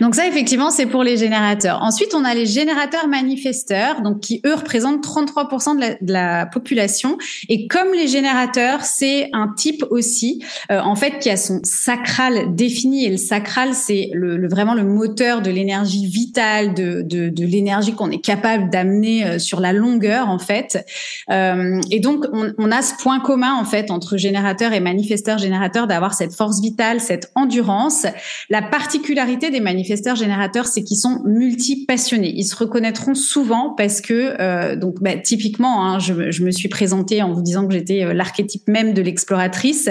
[0.00, 1.80] Donc ça, effectivement, c'est pour les générateurs.
[1.82, 6.46] Ensuite, on a les générateurs manifesteurs, donc qui eux représentent 33% de la, de la,
[6.46, 7.18] population.
[7.48, 12.54] Et comme les générateurs, c'est un type aussi, euh, en fait, qui a son sacral
[12.54, 13.04] défini.
[13.04, 18.10] Et le sacral, c'est le, vraiment le moteur de l'énergie vitale, de, de, l'énergie qu'on
[18.10, 20.84] est capable d'amener euh, sur la longueur, en fait.
[21.30, 26.14] Euh, et donc, on, a ce point commun, en fait, entre générateurs et manifesteurs-générateurs, d'avoir
[26.14, 28.06] cette force vitale, cette endurance.
[28.50, 32.32] La particularité des manifesteurs générateurs, c'est qu'ils sont multi-passionnés.
[32.34, 36.68] Ils se reconnaîtront souvent parce que, euh, donc, bah, typiquement, hein, je, je, me suis
[36.68, 39.88] présentée en vous disant que j'étais euh, l'archétype même de l'exploratrice.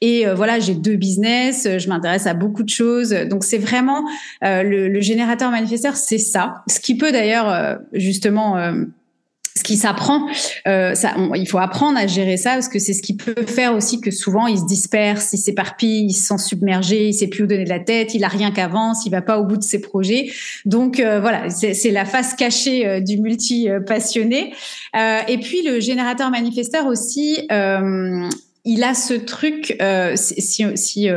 [0.00, 3.10] Et euh, voilà, j'ai deux business, je m'intéresse à beaucoup de choses.
[3.10, 4.04] Donc, c'est vraiment
[4.42, 6.62] le, générateur manifesteur, c'est ça.
[6.68, 8.56] Ce qui peut d'ailleurs justement
[9.58, 10.26] ce qui s'apprend,
[10.66, 10.94] euh,
[11.34, 14.10] il faut apprendre à gérer ça parce que c'est ce qui peut faire aussi que
[14.10, 17.64] souvent il se disperse, il s'éparpille, il se sent submergé, il sait plus où donner
[17.64, 20.30] de la tête, il a rien qu'avance, il va pas au bout de ses projets.
[20.64, 24.52] Donc euh, voilà, c'est la face cachée euh, du multi passionné.
[24.96, 28.28] Euh, et puis le générateur manifesteur aussi, euh,
[28.64, 29.76] il a ce truc,
[30.14, 31.08] si, si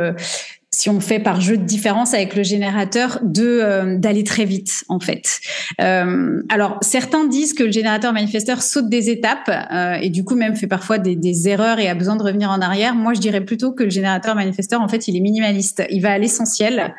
[0.73, 4.85] si on fait par jeu de différence avec le générateur, de euh, d'aller très vite
[4.87, 5.41] en fait.
[5.81, 10.35] Euh, alors certains disent que le générateur manifesteur saute des étapes euh, et du coup
[10.35, 12.95] même fait parfois des, des, erreurs et a besoin de revenir en arrière.
[12.95, 16.13] Moi je dirais plutôt que le générateur manifesteur en fait il est minimaliste, il va
[16.13, 16.95] à l'essentiel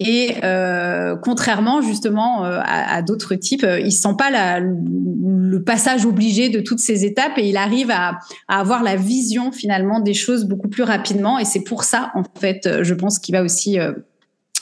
[0.00, 6.48] Et euh, contrairement justement euh, à, d'autres types, euh, il sent pas le passage obligé
[6.48, 10.44] de toutes ces étapes et il arrive à, à avoir la vision finalement des choses
[10.44, 11.38] beaucoup plus rapidement.
[11.38, 13.78] Et c'est pour ça en fait, je pense qu'il va aussi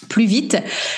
[0.09, 0.57] plus vite.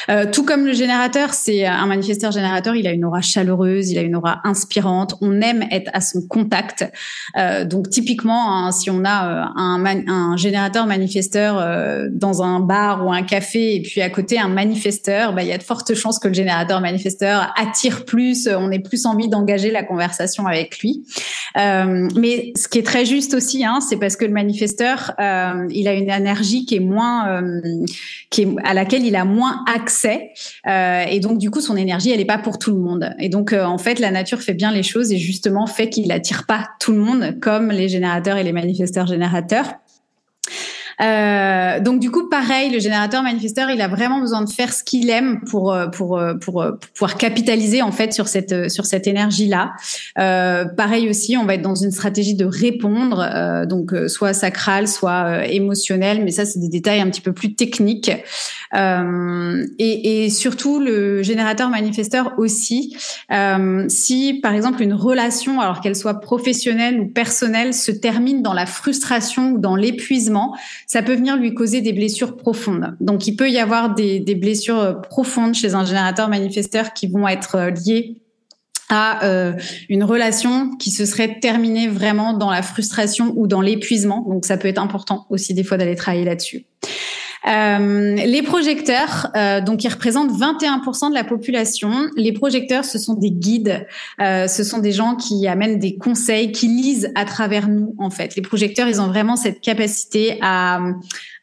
[0.09, 3.99] Euh, tout comme le générateur, c'est un manifesteur générateur, il a une aura chaleureuse, il
[3.99, 6.85] a une aura inspirante, on aime être à son contact.
[7.37, 12.61] Euh, donc typiquement, hein, si on a euh, un, un générateur manifesteur euh, dans un
[12.61, 15.63] bar ou un café et puis à côté un manifesteur, bah, il y a de
[15.63, 20.47] fortes chances que le générateur manifesteur attire plus, on ait plus envie d'engager la conversation
[20.47, 21.05] avec lui.
[21.57, 25.89] Euh, mais ce qui est très juste aussi, hein, c'est parce que le manifesteur, il
[25.89, 27.43] a une énergie qui est moins,
[28.31, 30.33] qui est à il a moins accès.
[30.67, 33.15] Euh, et donc, du coup, son énergie, elle n'est pas pour tout le monde.
[33.19, 36.11] Et donc, euh, en fait, la nature fait bien les choses et justement fait qu'il
[36.13, 39.75] attire pas tout le monde comme les générateurs et les manifesteurs générateurs.
[41.01, 44.83] Euh, donc du coup, pareil, le générateur manifesteur, il a vraiment besoin de faire ce
[44.83, 48.87] qu'il aime pour euh, pour, euh, pour pour pouvoir capitaliser en fait sur cette sur
[48.87, 49.73] cette énergie là.
[50.19, 54.89] Euh, pareil aussi, on va être dans une stratégie de répondre, euh, donc soit sacral,
[54.89, 58.11] soit émotionnel, mais ça c'est des détails un petit peu plus techniques.
[58.75, 62.97] Et, et, surtout le générateur manifesteur aussi,
[63.89, 68.67] si par exemple une relation, alors qu'elle soit professionnelle ou personnelle, se termine dans la
[68.67, 70.55] frustration ou dans l'épuisement,
[70.89, 72.97] ça peut venir lui causer des blessures profondes.
[72.99, 77.29] Donc, il peut y avoir des, blessures euh, profondes chez un générateur manifesteur qui vont
[77.29, 78.23] être euh, liées
[78.89, 79.53] à euh,
[79.91, 84.25] une relation qui se serait terminée vraiment dans la frustration ou dans l'épuisement.
[84.27, 86.65] Donc, ça peut être important aussi des fois d'aller travailler là-dessus.
[87.49, 91.91] Euh, les projecteurs, euh, donc ils représentent 21% de la population.
[92.17, 93.87] Les projecteurs, ce sont des guides,
[94.21, 98.11] euh, ce sont des gens qui amènent des conseils, qui lisent à travers nous en
[98.11, 98.37] fait.
[98.37, 100.81] Les projecteurs, ils ont vraiment cette capacité à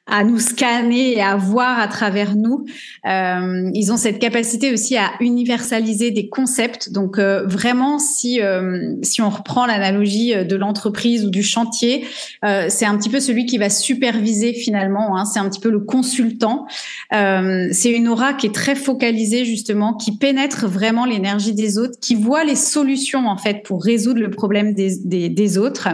[0.07, 2.65] à nous scanner et à voir à travers nous.
[3.07, 6.91] Euh, ils ont cette capacité aussi à universaliser des concepts.
[6.91, 12.05] Donc euh, vraiment, si euh, si on reprend l'analogie de l'entreprise ou du chantier,
[12.43, 15.17] euh, c'est un petit peu celui qui va superviser finalement.
[15.17, 16.67] Hein, c'est un petit peu le consultant.
[17.13, 21.99] Euh, c'est une aura qui est très focalisée justement, qui pénètre vraiment l'énergie des autres,
[21.99, 25.87] qui voit les solutions en fait pour résoudre le problème des des, des autres.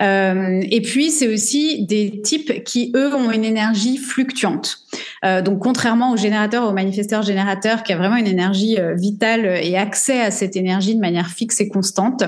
[0.00, 4.78] et puis c'est aussi des types qui eux ont une énergie fluctuante.
[5.24, 9.46] Euh, donc contrairement au générateur, au manifesteur générateur qui a vraiment une énergie euh, vitale
[9.62, 12.22] et accès à cette énergie de manière fixe et constante,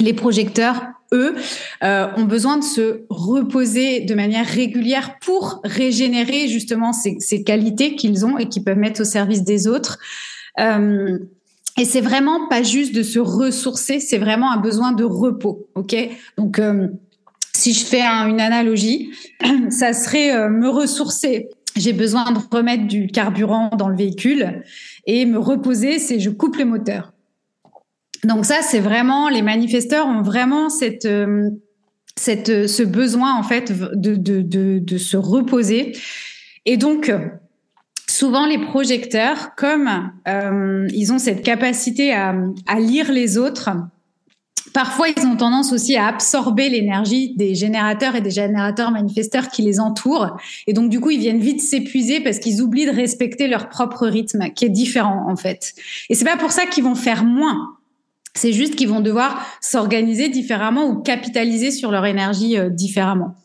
[0.00, 1.34] les projecteurs, eux,
[1.82, 8.26] euh, ont besoin de se reposer de manière régulière pour régénérer justement ces, qualités qu'ils
[8.26, 9.98] ont et qui peuvent mettre au service des autres.
[10.60, 11.18] Euh,
[11.76, 15.96] et c'est vraiment pas juste de se ressourcer, c'est vraiment un besoin de repos, ok?
[16.38, 16.60] Donc
[17.56, 19.10] si je fais une analogie,
[19.70, 21.48] ça serait euh, me ressourcer.
[21.76, 24.62] J'ai besoin de remettre du carburant dans le véhicule
[25.06, 27.12] et me reposer, c'est je coupe le moteur.
[28.22, 31.50] Donc ça, c'est vraiment les manifesteurs ont vraiment cette euh,
[32.16, 35.96] cette ce besoin en fait de de de, de se reposer.
[36.64, 37.12] Et donc
[38.08, 42.34] souvent les projecteurs, comme euh, ils ont cette capacité à,
[42.66, 43.70] à lire les autres,
[44.74, 49.62] Parfois, ils ont tendance aussi à absorber l'énergie des générateurs et des générateurs manifesteurs qui
[49.62, 50.36] les entourent.
[50.66, 54.08] Et donc, du coup, ils viennent vite s'épuiser parce qu'ils oublient de respecter leur propre
[54.08, 55.74] rythme, qui est différent, en fait.
[56.10, 57.76] Et c'est pas pour ça qu'ils vont faire moins.
[58.34, 63.36] C'est juste qu'ils vont devoir s'organiser différemment ou capitaliser sur leur énergie euh, différemment.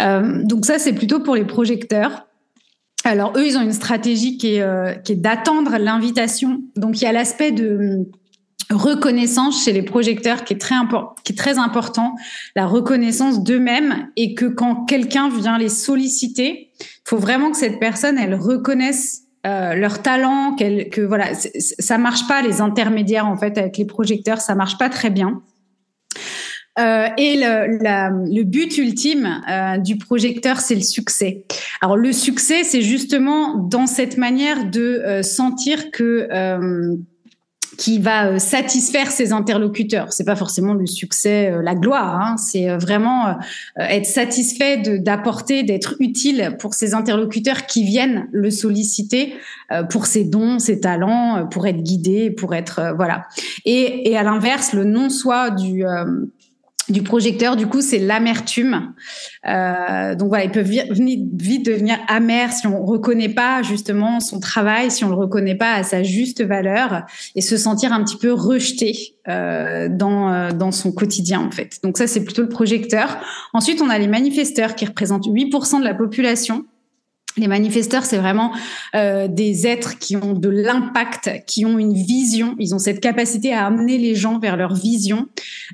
[0.00, 2.28] Euh, donc ça, c'est plutôt pour les projecteurs.
[3.02, 6.62] Alors eux, ils ont une stratégie qui est, euh, qui est d'attendre l'invitation.
[6.76, 8.06] Donc il y a l'aspect de
[8.72, 12.14] reconnaissance chez les projecteurs qui est très important, qui est très important,
[12.56, 17.80] la reconnaissance d'eux-mêmes et que quand quelqu'un vient les solliciter, il faut vraiment que cette
[17.80, 23.36] personne elle reconnaisse euh, leur talent, qu'elle que voilà, ça marche pas les intermédiaires en
[23.36, 25.42] fait avec les projecteurs, ça marche pas très bien.
[26.78, 31.44] Euh, et le, but ultime euh, du projecteur, c'est le succès.
[31.80, 36.28] Alors le succès, c'est justement dans cette manière de sentir que
[37.78, 40.12] qui va euh, satisfaire ses interlocuteurs.
[40.12, 42.20] C'est pas forcément le succès, euh, la gloire.
[42.20, 42.36] Hein.
[42.36, 43.36] C'est euh, vraiment
[43.76, 49.34] être satisfait d'apporter, d'être utile pour ses interlocuteurs qui viennent le solliciter
[49.88, 53.26] pour ses dons, ses talents, pour être guidé, pour être voilà.
[53.64, 55.84] Et, et à l'inverse, le non soi du
[56.88, 58.94] du projecteur, du coup, c'est l'amertume.
[59.46, 64.90] Euh, donc voilà, il peut vite devenir amer si on reconnaît pas justement son travail,
[64.90, 67.02] si on le reconnaît pas à sa juste valeur,
[67.34, 71.78] et se sentir un petit peu rejeté euh, dans euh, dans son quotidien en fait.
[71.82, 73.18] Donc ça, c'est plutôt le projecteur.
[73.52, 76.64] Ensuite, on a les manifesteurs qui représentent 8% de la population.
[77.36, 78.52] Les manifesteurs, c'est vraiment
[78.94, 82.54] euh, des êtres qui ont de l'impact, qui ont une vision.
[82.58, 85.28] Ils ont cette capacité à amener les gens vers leur vision.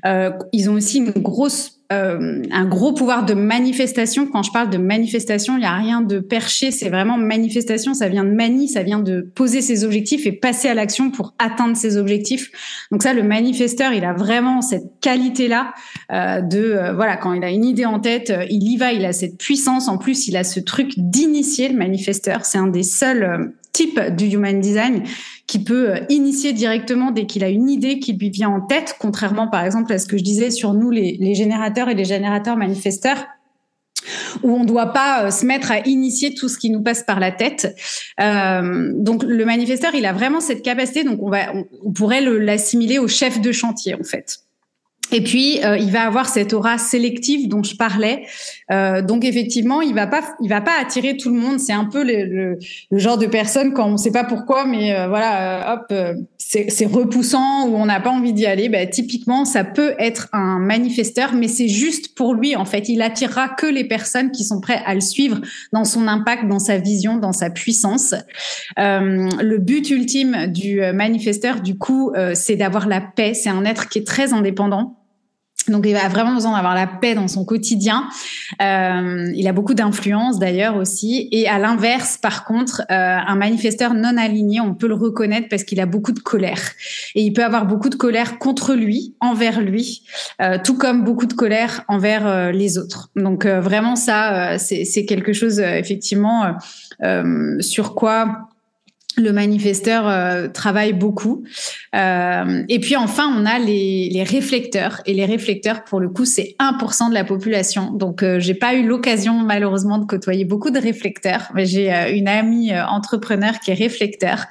[0.05, 4.27] Euh, ils ont aussi une grosse euh, un gros pouvoir de manifestation.
[4.27, 8.09] Quand je parle de manifestation, il n'y a rien de perché, c'est vraiment manifestation, ça
[8.09, 11.75] vient de manie, ça vient de poser ses objectifs et passer à l'action pour atteindre
[11.75, 12.51] ses objectifs.
[12.91, 15.73] Donc ça, le manifesteur, il a vraiment cette qualité-là
[16.11, 18.93] euh, de, euh, voilà, quand il a une idée en tête, euh, il y va,
[18.93, 19.87] il a cette puissance.
[19.87, 22.45] En plus, il a ce truc d'initier le manifesteur.
[22.45, 25.03] C'est un des seuls type du human design
[25.49, 28.95] qui peut euh, initier directement dès qu'il a une idée qui lui vient en tête,
[28.99, 32.55] contrairement par exemple à ce que je disais sur nous les, générateurs et les générateurs
[32.55, 33.25] manifesteurs
[34.43, 37.01] où on ne doit pas euh, se mettre à initier tout ce qui nous passe
[37.01, 37.75] par la tête.
[38.21, 43.41] Euh, donc le manifesteur, il a vraiment cette capacité, donc on, pourrait l'assimiler au chef
[43.41, 44.37] de chantier en fait.
[45.11, 48.25] Et puis euh, il va avoir cette aura sélective dont je parlais.
[48.71, 51.59] Euh, donc effectivement, il va pas, il va pas attirer tout le monde.
[51.59, 52.59] C'est un peu le, le,
[52.91, 55.85] le, genre de personne quand on ne sait pas pourquoi, mais euh, voilà, euh, hop,
[55.91, 58.69] euh, c'est repoussant ou on n'a pas envie d'y aller.
[58.69, 62.89] Bah, typiquement, ça peut être un manifesteur, mais c'est juste pour lui en fait.
[62.89, 65.39] Il attirera que les personnes qui sont prêtes à le suivre
[65.73, 68.13] dans son impact, dans sa vision, dans sa puissance.
[68.77, 73.33] le but ultime du manifesteur, du coup, c'est d'avoir la paix.
[73.33, 74.98] C'est un être qui est très indépendant
[75.69, 78.07] donc il a vraiment besoin d'avoir la paix dans son quotidien.
[78.61, 81.29] Euh, il a beaucoup d'influence d'ailleurs aussi.
[81.31, 85.63] Et à l'inverse, par contre, euh, un manifesteur non aligné, on peut le reconnaître parce
[85.63, 86.61] qu'il a beaucoup de colère.
[87.15, 90.03] Et il peut avoir beaucoup de colère contre lui, envers lui,
[90.41, 93.09] euh, tout comme beaucoup de colère envers les autres.
[93.15, 96.55] Donc vraiment ça, c'est quelque chose effectivement
[97.59, 98.48] sur quoi
[99.19, 101.43] le manifesteur euh, travaille beaucoup.
[101.95, 105.01] Euh, et puis enfin, on a les, réflecteurs.
[105.05, 107.91] Et les réflecteurs, pour le coup, c'est 1% de la population.
[107.91, 111.49] Donc, euh, j'ai pas eu l'occasion, malheureusement, de côtoyer beaucoup de réflecteurs.
[111.55, 114.45] Mais j'ai euh, une amie entrepreneur qui est réflecteur.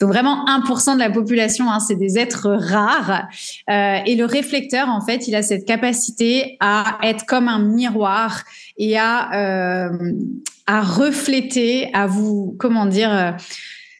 [0.00, 3.28] Donc, vraiment, 1% de la population, hein, c'est des êtres rares.
[3.68, 8.44] et le réflecteur, en fait, il a cette capacité à être comme un miroir
[8.76, 9.90] et à,
[10.66, 13.36] à refléter, à vous, comment dire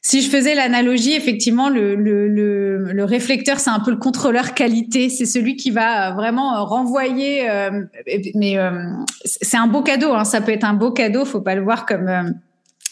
[0.07, 4.53] si je faisais l'analogie, effectivement, le, le, le, le réflecteur, c'est un peu le contrôleur
[4.53, 5.09] qualité.
[5.09, 7.49] C'est celui qui va euh, vraiment euh, renvoyer.
[7.49, 7.85] Euh,
[8.35, 8.59] mais
[9.25, 10.13] c'est un beau cadeau.
[10.13, 11.25] Hein, ça peut être un beau cadeau.
[11.25, 12.35] Faut pas le voir comme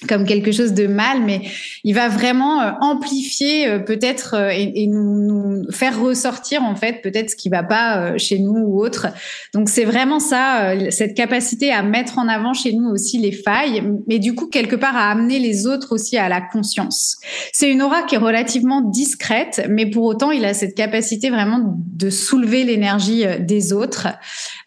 [0.09, 1.43] comme quelque chose de mal, mais
[1.85, 5.32] il va vraiment amplifier peut-être et, nous, nous,
[5.71, 9.09] faire ressortir en fait peut-être ce qui va pas chez nous ou autre.
[9.55, 13.83] Donc c'est vraiment ça, cette capacité à mettre en avant chez nous aussi les failles,
[14.07, 17.19] mais du coup quelque part à amener les autres aussi à la conscience.
[17.53, 21.77] C'est une aura qui est relativement discrète, mais pour autant il a cette capacité vraiment
[21.77, 24.09] de soulever l'énergie des autres.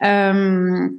[0.03, 0.89] Euh,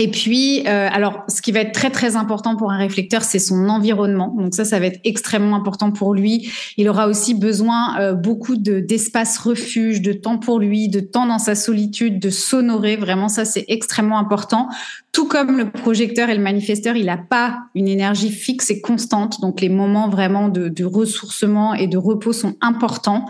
[0.00, 3.38] et puis, euh, alors, ce qui va être très très important pour un réflecteur, c'est
[3.38, 4.34] son environnement.
[4.34, 6.50] Donc ça, ça va être extrêmement important pour lui.
[6.78, 11.26] Il aura aussi besoin euh, beaucoup de d'espace refuge, de temps pour lui, de temps
[11.26, 12.96] dans sa solitude, de s'honorer.
[12.96, 14.70] Vraiment, ça c'est extrêmement important.
[15.12, 19.40] Tout comme le projecteur et le manifesteur, il n'a pas une énergie fixe et constante.
[19.40, 23.26] Donc les moments vraiment de, de ressourcement et de repos sont importants.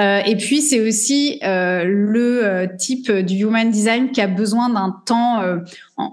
[0.00, 4.70] Euh, et puis c'est aussi euh, le euh, type du human design qui a besoin
[4.70, 5.58] d'un temps euh,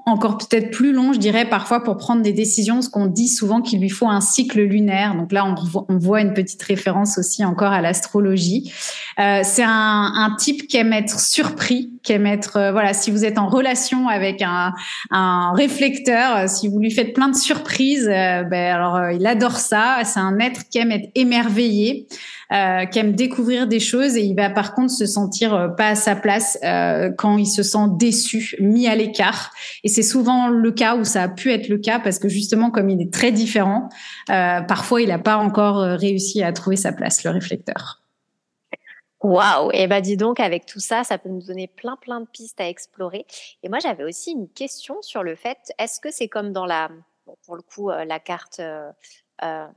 [0.06, 3.62] encore peut-être plus long, je dirais parfois pour prendre des décisions, ce qu'on dit souvent
[3.62, 5.16] qu'il lui faut un cycle lunaire.
[5.16, 8.72] Donc là, on, voit une petite référence aussi encore à l'astrologie.
[9.20, 12.94] Euh, c'est un, un, type qui aime être surpris, qui aime être euh, voilà.
[12.94, 14.74] Si vous êtes en relation avec un,
[15.12, 19.58] un réflecteur, euh, si vous lui faites plein de surprises, euh, ben alors il adore
[19.58, 20.00] ça.
[20.04, 22.08] C'est un être qui aime être émerveillé
[22.54, 25.90] euh, qui aime découvrir des choses et il va par contre se sentir euh, pas
[25.90, 29.52] à sa place euh, quand il se sent déçu, mis à l'écart.
[29.84, 32.72] Et c'est souvent le cas où ça a pu être le cas parce que justement
[32.72, 33.90] comme il est très différent,
[34.30, 38.02] euh, parfois il n'a pas encore euh, réussi à trouver sa place, le réflecteur.
[39.24, 42.22] Waouh Et eh ben dis donc avec tout ça, ça peut nous donner plein plein
[42.22, 43.26] de pistes à explorer.
[43.64, 46.90] Et moi j'avais aussi une question sur le fait, est-ce que c'est comme dans la,
[47.46, 48.62] pour le coup la carte
[49.44, 49.68] euh,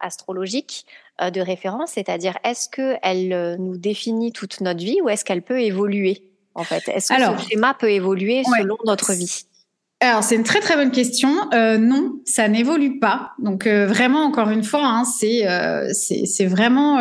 [0.00, 0.86] astrologique
[1.20, 5.42] euh, de référence, c'est-à-dire est-ce qu'elle euh, nous définit toute notre vie ou est-ce qu'elle
[5.42, 6.88] peut évoluer en fait?
[6.88, 9.46] Est-ce que Alors, ce schéma peut évoluer ouais, selon notre vie?
[10.00, 11.30] Alors c'est une très très bonne question.
[11.54, 13.32] Euh, non, ça n'évolue pas.
[13.38, 16.98] Donc euh, vraiment encore une fois, hein, c'est euh, c'est vraiment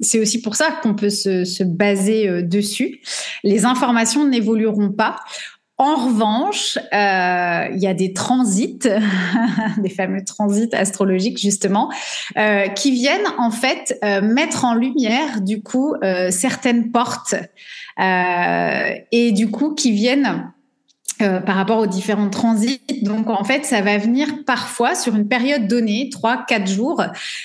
[0.00, 3.00] c'est aussi pour ça qu'on peut se, se baser dessus.
[3.42, 5.16] Les informations n'évolueront pas.
[5.78, 8.78] En revanche, euh, il y a des transits,
[9.78, 11.92] des fameux transits astrologiques justement,
[12.38, 15.94] euh, qui viennent en fait euh, mettre en lumière du coup
[16.30, 17.34] certaines portes
[17.98, 20.50] et du coup qui viennent
[21.22, 22.80] euh, par rapport aux différents transits.
[23.02, 27.02] Donc en fait, ça va venir parfois sur une période donnée, trois, quatre jours,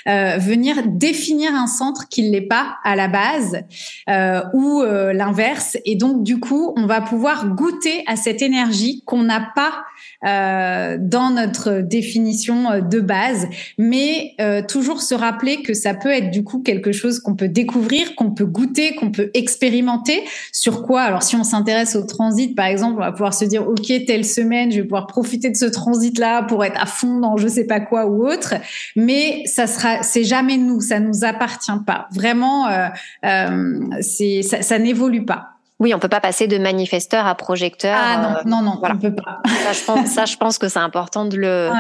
[0.08, 3.64] euh, venir définir un centre qui ne l'est pas à la base
[4.10, 5.78] euh, ou euh, l'inverse.
[5.86, 9.84] Et donc du coup, on va pouvoir goûter à cette énergie qu'on n'a pas
[10.26, 13.48] euh, dans notre définition de base,
[13.78, 14.36] mais
[14.68, 18.32] toujours se rappeler que ça peut être du coup quelque chose qu'on peut découvrir, qu'on
[18.32, 20.24] peut goûter, qu'on peut expérimenter.
[20.52, 21.02] Sur quoi?
[21.02, 24.26] Alors si on s'intéresse au transit, par exemple, on va pouvoir se dire ok telle
[24.26, 27.48] semaine je vais pouvoir profiter de ce transit là pour être à fond dans je
[27.48, 28.56] sais pas quoi ou autre.
[28.96, 32.08] Mais ça sera c'est jamais nous ça nous appartient pas.
[32.12, 32.88] Vraiment euh,
[33.26, 35.50] euh, c'est ça, ça n'évolue pas
[35.82, 37.98] oui, on peut pas passer de manifesteur à projecteur.
[38.00, 39.42] Ah non, euh, non, non, on peut pas.
[39.64, 41.72] Ça, je pense, ça, je pense que c'est important de le,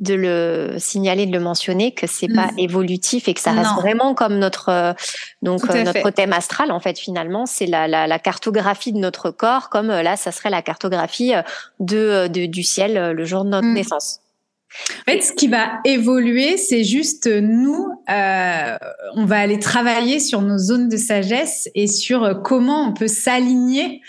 [0.00, 2.58] de le signaler, de le mentionner, que c'est pas mm.
[2.58, 4.92] évolutif et que ça reste vraiment comme notre, euh,
[5.42, 9.30] donc euh, notre thème astral en fait finalement, c'est la, la, la, cartographie de notre
[9.30, 11.32] corps, comme là, ça serait la cartographie
[11.78, 13.74] de, de du ciel le jour de notre mm.
[13.74, 14.18] naissance.
[15.06, 18.76] En fait, ce qui va évoluer, c'est juste nous, euh,
[19.14, 23.08] on va aller travailler sur nos zones de sagesse et sur euh, comment on peut
[23.08, 24.00] s'aligner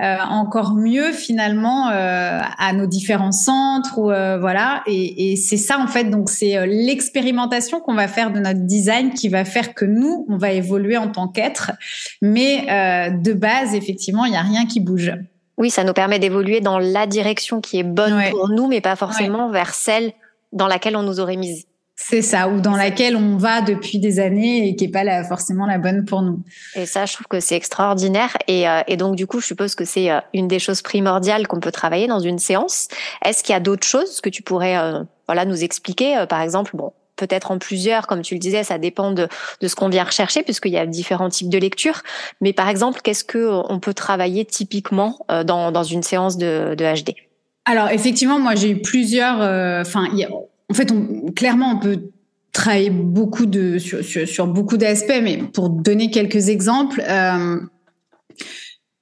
[0.00, 4.82] euh, encore mieux finalement euh, à nos différents centres ou euh, voilà.
[4.86, 6.04] Et, et c'est ça en fait.
[6.04, 10.26] Donc c'est euh, l'expérimentation qu'on va faire de notre design qui va faire que nous,
[10.28, 11.72] on va évoluer en tant qu'être.
[12.20, 12.66] Mais
[13.10, 15.12] de base, effectivement, il n'y a rien qui bouge.
[15.58, 18.96] Oui, ça nous permet d'évoluer dans la direction qui est bonne pour nous, mais pas
[18.96, 20.12] forcément vers celle
[20.52, 21.66] dans laquelle on nous aurait mise.
[21.94, 25.22] C'est ça, ou dans laquelle on va depuis des années et qui est pas la,
[25.24, 26.42] forcément la bonne pour nous.
[26.74, 28.36] Et ça, je trouve que c'est extraordinaire.
[28.48, 31.46] Et, euh, et, donc, du coup, je suppose que c'est euh, une des choses primordiales
[31.46, 32.88] qu'on peut travailler dans une séance.
[33.24, 36.72] Est-ce qu'il y a d'autres choses que tu pourrais, euh, voilà, nous expliquer Par exemple,
[36.74, 36.92] bon,
[37.22, 39.28] peut-être en plusieurs, comme tu le disais, ça dépend de,
[39.64, 42.02] ce qu'on vient rechercher, puisqu'il y a différents types de lectures.
[42.40, 47.14] Mais par exemple, qu'est-ce que on peut travailler typiquement euh, dans, une séance de, HD
[47.64, 49.40] Alors effectivement, moi j'ai eu plusieurs.
[49.40, 49.84] Euh,
[50.68, 50.92] en fait,
[51.36, 52.10] clairement, on peut
[52.52, 53.46] travailler beaucoup
[53.78, 57.02] sur, beaucoup d'aspects, mais pour donner quelques exemples.
[57.08, 57.60] Euh,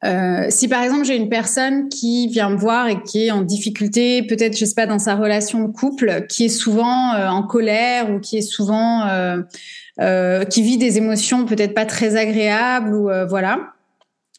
[0.04, 3.42] euh, si par exemple j'ai une personne qui vient me voir et qui est en
[3.42, 7.42] difficulté, peut-être je sais pas dans sa relation de couple, qui est souvent euh, en
[7.42, 13.10] colère ou qui est souvent euh, qui vit des émotions peut-être pas très agréables ou
[13.28, 13.74] voilà.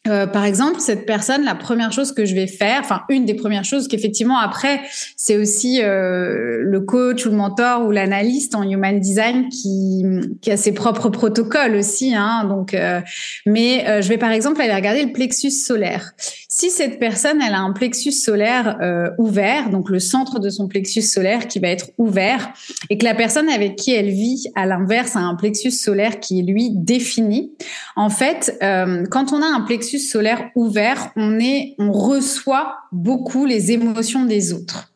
[0.08, 3.34] Euh, par exemple, cette personne, la première chose que je vais faire, enfin une des
[3.34, 4.80] premières choses qu'effectivement après,
[5.16, 10.04] c'est aussi euh, le coach ou le mentor ou l'analyste en human design qui,
[10.40, 12.16] qui a ses propres protocoles aussi.
[12.16, 13.00] Hein, donc, euh,
[13.46, 16.10] mais euh, je vais par exemple aller regarder le plexus solaire.
[16.48, 18.76] Si cette personne, elle a un plexus solaire
[19.16, 22.52] ouvert, donc le centre de son plexus solaire qui va être ouvert,
[22.90, 26.40] et que la personne avec qui elle vit, à l'inverse, a un plexus solaire qui
[26.40, 27.52] est lui défini.
[27.96, 33.72] En fait, quand on a un plexus solaire ouvert, on est, on reçoit beaucoup les
[33.72, 34.92] émotions des autres.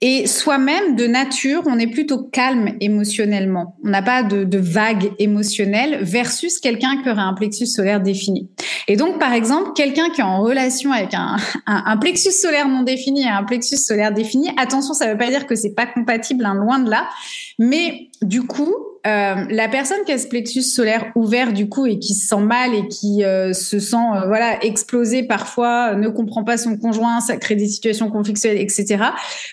[0.00, 3.76] Et soi-même, de nature, on est plutôt calme émotionnellement.
[3.84, 8.48] On n'a pas de, vagues émotionnelles versus quelqu'un qui aurait un plexus solaire défini.
[8.88, 11.36] Et donc, par exemple, quelqu'un qui est en relation avec un,
[11.66, 15.30] un, plexus solaire non défini et un plexus solaire défini, attention, ça ne veut pas
[15.30, 17.08] dire que c'est pas compatible, hein, loin de là.
[17.58, 18.74] Mais du coup,
[19.06, 22.40] euh, la personne qui a ce plexus solaire ouvert du coup et qui se sent
[22.40, 27.20] mal et qui euh, se sent euh, voilà explosé parfois, ne comprend pas son conjoint,
[27.20, 29.04] ça crée des situations conflictuelles, etc.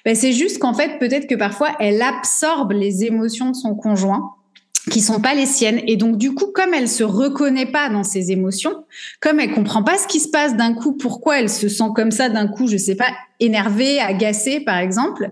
[0.05, 4.35] Ben, c'est juste qu'en fait peut-être que parfois elle absorbe les émotions de son conjoint
[4.89, 5.81] qui sont pas les siennes.
[5.87, 8.85] Et donc du coup comme elle se reconnaît pas dans ses émotions
[9.19, 12.11] comme elle comprend pas ce qui se passe d'un coup pourquoi elle se sent comme
[12.11, 13.09] ça d'un coup je sais pas
[13.39, 15.31] énervée agacée par exemple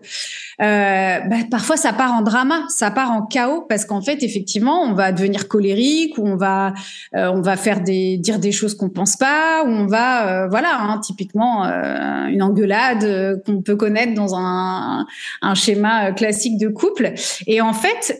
[0.62, 4.82] euh, bah, parfois ça part en drama ça part en chaos parce qu'en fait effectivement
[4.84, 6.74] on va devenir colérique ou on va
[7.16, 10.47] euh, on va faire des dire des choses qu'on pense pas ou on va euh,
[10.47, 15.06] voilà hein, typiquement euh, une engueulade euh, qu'on peut connaître dans un,
[15.41, 17.14] un schéma classique de couple.
[17.47, 18.20] Et en fait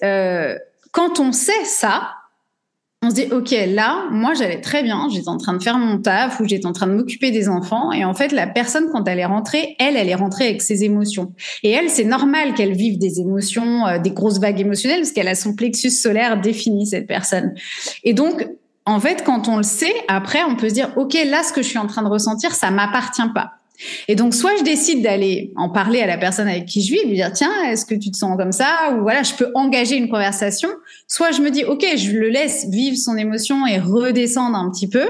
[0.92, 2.16] quand on sait ça,
[3.02, 6.00] on se dit, OK, là, moi, j'allais très bien, j'étais en train de faire mon
[6.00, 7.94] taf ou j'étais en train de m'occuper des enfants.
[7.94, 10.84] Et en fait, la personne, quand elle est rentrée, elle, elle est rentrée avec ses
[10.84, 11.34] émotions.
[11.64, 15.30] Et elle, c'est normal qu'elle vive des émotions, euh, des grosses vagues émotionnelles, parce qu'elle
[15.30, 17.54] a son plexus solaire défini, cette personne.
[18.04, 18.46] Et donc,
[18.86, 21.62] en fait, quand on le sait, après, on peut se dire, OK, là, ce que
[21.62, 23.59] je suis en train de ressentir, ça m'appartient pas.
[24.08, 27.06] Et donc, soit je décide d'aller en parler à la personne avec qui je vis,
[27.06, 28.94] lui dire, tiens, est-ce que tu te sens comme ça?
[28.94, 30.70] Ou voilà, je peux engager une conversation.
[31.08, 34.90] Soit je me dis, OK, je le laisse vivre son émotion et redescendre un petit
[34.90, 35.10] peu.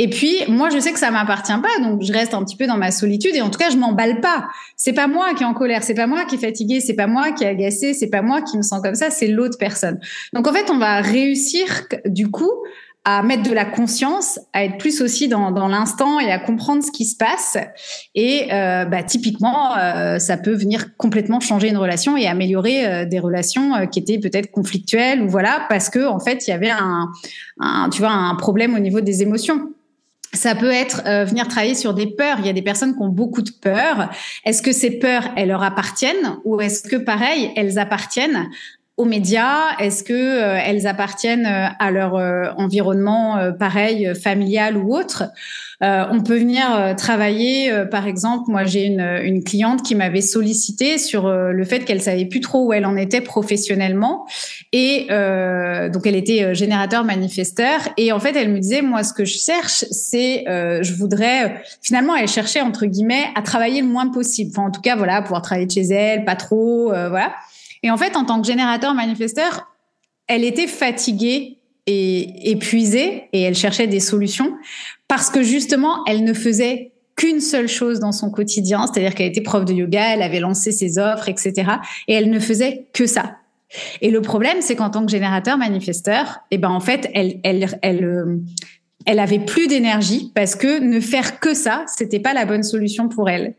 [0.00, 2.68] Et puis, moi, je sais que ça m'appartient pas, donc je reste un petit peu
[2.68, 3.34] dans ma solitude.
[3.34, 4.46] Et en tout cas, je m'emballe pas.
[4.76, 7.08] C'est pas moi qui est en colère, c'est pas moi qui est fatigué, c'est pas
[7.08, 9.98] moi qui est agacé, c'est pas moi qui me sens comme ça, c'est l'autre personne.
[10.32, 11.66] Donc, en fait, on va réussir,
[12.06, 12.52] du coup,
[13.10, 16.90] à mettre de la conscience, à être plus aussi dans, l'instant et à comprendre ce
[16.90, 17.56] qui se passe.
[18.14, 23.04] Et euh, bah, typiquement, euh, ça peut venir complètement changer une relation et améliorer euh,
[23.06, 26.70] des relations qui étaient peut-être conflictuelles ou voilà parce que en fait il y avait
[26.70, 27.10] un,
[27.90, 29.72] tu vois un problème au niveau des émotions.
[30.34, 32.36] Ça peut être venir travailler sur des peurs.
[32.40, 34.10] Il y a des personnes qui ont beaucoup de peurs.
[34.44, 38.50] Est-ce que ces peurs, elles leur appartiennent ou est-ce que pareil, elles appartiennent
[38.98, 44.94] aux médias Est-ce que euh, elles appartiennent euh, à leur euh, environnement pareil familial ou
[44.94, 45.24] autre?
[45.80, 51.30] On peut venir travailler, par exemple, moi j'ai une, une cliente qui m'avait sollicité sur
[51.30, 54.26] le fait qu'elle savait plus trop où elle en était professionnellement
[54.72, 59.24] et donc elle était générateur manifesteur et en fait elle me disait moi ce que
[59.24, 64.50] je cherche c'est je voudrais finalement elle cherchait entre guillemets à travailler le moins possible,
[64.56, 67.34] enfin en tout cas voilà pouvoir travailler de chez elle, pas trop, voilà.
[67.82, 69.68] Et en fait, en tant que générateur manifesteur,
[70.26, 74.52] elle était fatiguée et épuisée et elle cherchait des solutions
[75.08, 79.40] parce que justement, elle ne faisait qu'une seule chose dans son quotidien, c'est-à-dire qu'elle était
[79.40, 81.72] prof de yoga, elle avait lancé ses offres, etc.
[82.06, 83.38] Et elle ne faisait que ça.
[84.00, 87.78] Et le problème, c'est qu'en tant que générateur manifesteur, eh ben en fait, elle, elle,
[87.82, 88.40] elle, euh,
[89.08, 93.08] elle avait plus d'énergie parce que ne faire que ça, c'était pas la bonne solution
[93.08, 93.54] pour elle.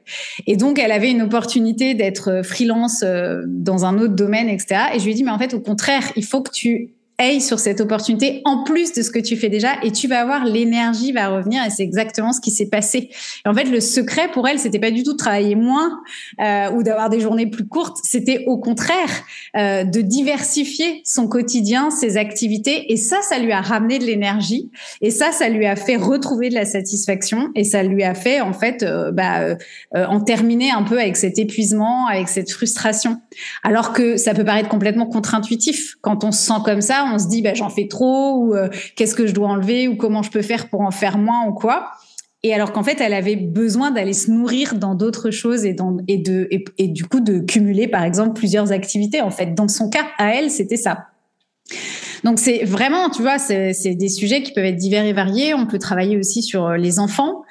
[0.45, 4.81] Et donc, elle avait une opportunité d'être freelance euh, dans un autre domaine, etc.
[4.93, 7.41] Et je lui ai dit, mais en fait, au contraire, il faut que tu aille
[7.41, 10.45] sur cette opportunité en plus de ce que tu fais déjà et tu vas voir
[10.45, 13.09] l'énergie va revenir et c'est exactement ce qui s'est passé.
[13.45, 15.99] En fait, le secret pour elle, c'était pas du tout de travailler moins
[16.39, 19.09] euh, ou d'avoir des journées plus courtes, c'était au contraire
[19.57, 24.71] euh, de diversifier son quotidien, ses activités et ça, ça lui a ramené de l'énergie
[25.01, 28.39] et ça, ça lui a fait retrouver de la satisfaction et ça lui a fait
[28.39, 29.55] en fait euh, bah,
[29.93, 33.21] en terminer un peu avec cet épuisement, avec cette frustration.
[33.63, 37.27] Alors que ça peut paraître complètement contre-intuitif quand on se sent comme ça on se
[37.27, 40.31] dit bah, j'en fais trop ou euh, qu'est-ce que je dois enlever ou comment je
[40.31, 41.91] peux faire pour en faire moins ou quoi.
[42.41, 45.97] Et alors qu'en fait, elle avait besoin d'aller se nourrir dans d'autres choses et, dans,
[46.07, 46.47] et, de,
[46.77, 49.21] et, du coup de cumuler, par exemple, plusieurs activités.
[49.21, 51.07] En fait, dans son cas, à elle, c'était ça.
[52.23, 55.53] Donc c'est vraiment, tu vois, c'est des sujets qui peuvent être divers et variés.
[55.53, 57.43] On peut travailler aussi sur les enfants.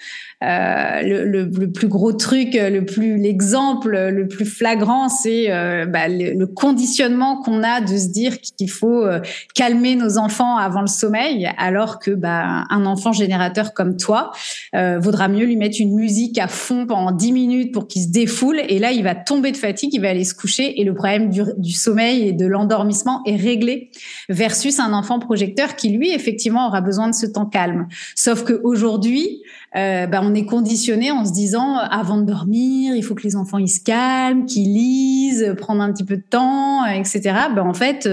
[0.44, 6.06] Euh, le, le, plus gros truc, le plus l'exemple le plus flagrant, c'est euh, bah,
[6.06, 9.20] le, conditionnement qu'on a de se dire qu'il faut euh,
[9.56, 14.30] calmer nos enfants avant le sommeil, alors que bah, un enfant générateur comme toi
[14.72, 18.60] vaudra mieux lui mettre une musique à fond pendant 10 minutes pour qu'il se défoule,
[18.68, 21.30] et là il va tomber de fatigue, il va aller se coucher, et le problème
[21.30, 23.90] du, du sommeil et de l'endormissement est réglé,
[24.28, 27.88] versus un enfant projecteur qui lui effectivement aura besoin de ce temps calme.
[28.14, 29.42] Sauf que aujourd'hui,
[29.76, 33.22] euh, bah, on est conditionné en se disant euh, avant de dormir, il faut que
[33.22, 37.20] les enfants ils se calment, qu'ils lisent, prendre un petit peu de temps, euh, etc.
[37.54, 38.08] Bah, en fait,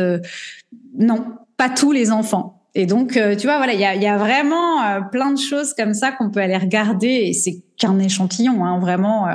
[0.98, 1.26] non,
[1.58, 2.62] pas tous les enfants.
[2.78, 5.94] Et donc, tu vois, voilà, il y a, y a, vraiment plein de choses comme
[5.94, 9.28] ça qu'on peut aller regarder et c'est qu'un échantillon, hein, vraiment.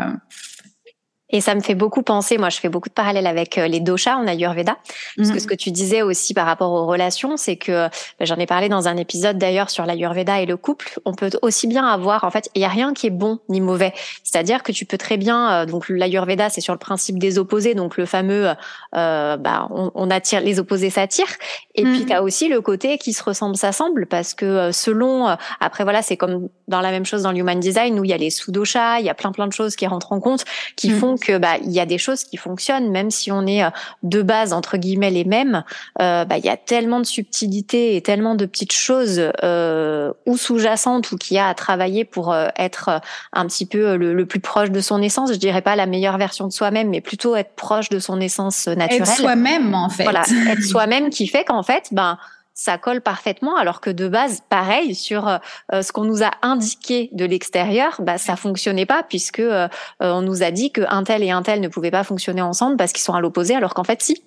[1.31, 3.81] Et ça me fait beaucoup penser, moi je fais beaucoup de parallèles avec euh, les
[3.81, 4.76] doshas en Ayurveda,
[5.16, 5.41] parce que mhm.
[5.41, 8.68] ce que tu disais aussi par rapport aux relations, c'est que bah, j'en ai parlé
[8.68, 12.31] dans un épisode d'ailleurs sur l'Ayurveda et le couple, on peut aussi bien avoir, en
[12.31, 13.93] fait, il y a rien qui est bon ni mauvais.
[14.24, 17.74] C'est-à-dire que tu peux très bien, euh, donc l'Ayurveda c'est sur le principe des opposés,
[17.74, 18.49] donc le fameux,
[18.97, 21.37] euh, bah, on, attire, les opposés s'attirent,
[21.74, 22.07] et puis mhm.
[22.07, 26.03] tu as aussi le côté qui se ressemble, s'assemble, parce que euh, selon, après voilà,
[26.03, 29.01] c'est comme dans la même chose dans l'Human Design, où il y a les sous-doshas,
[29.01, 30.45] il y a plein plein de choses qui rentrent en compte,
[30.76, 30.99] qui mhm.
[30.99, 33.71] font que bah il y a des choses qui fonctionnent même si on est euh,
[34.03, 35.64] de base entre guillemets les mêmes.
[36.01, 40.37] Euh, bah il y a tellement de subtilités et tellement de petites choses euh, ou
[40.37, 43.01] sous-jacentes ou qu'il y a à travailler pour être
[43.33, 45.33] un petit peu le, plus proche de son essence.
[45.33, 48.66] Je dirais pas la meilleure version de soi-même, mais plutôt être proche de son essence
[48.66, 49.03] naturelle.
[49.03, 50.05] Être soi-même en fait.
[50.05, 52.18] Voilà, être soi-même qui fait qu'en fait ben
[52.55, 55.38] ça colle parfaitement, alors que de base, pareil, sur euh,
[55.82, 59.68] ce qu'on nous a indiqué de l'extérieur, bah, ça fonctionnait pas puisque euh,
[60.03, 62.42] euh, on nous a dit que un tel et un tel ne pouvaient pas fonctionner
[62.42, 64.22] ensemble parce qu'ils sont à l'opposé, alors qu'en fait, si.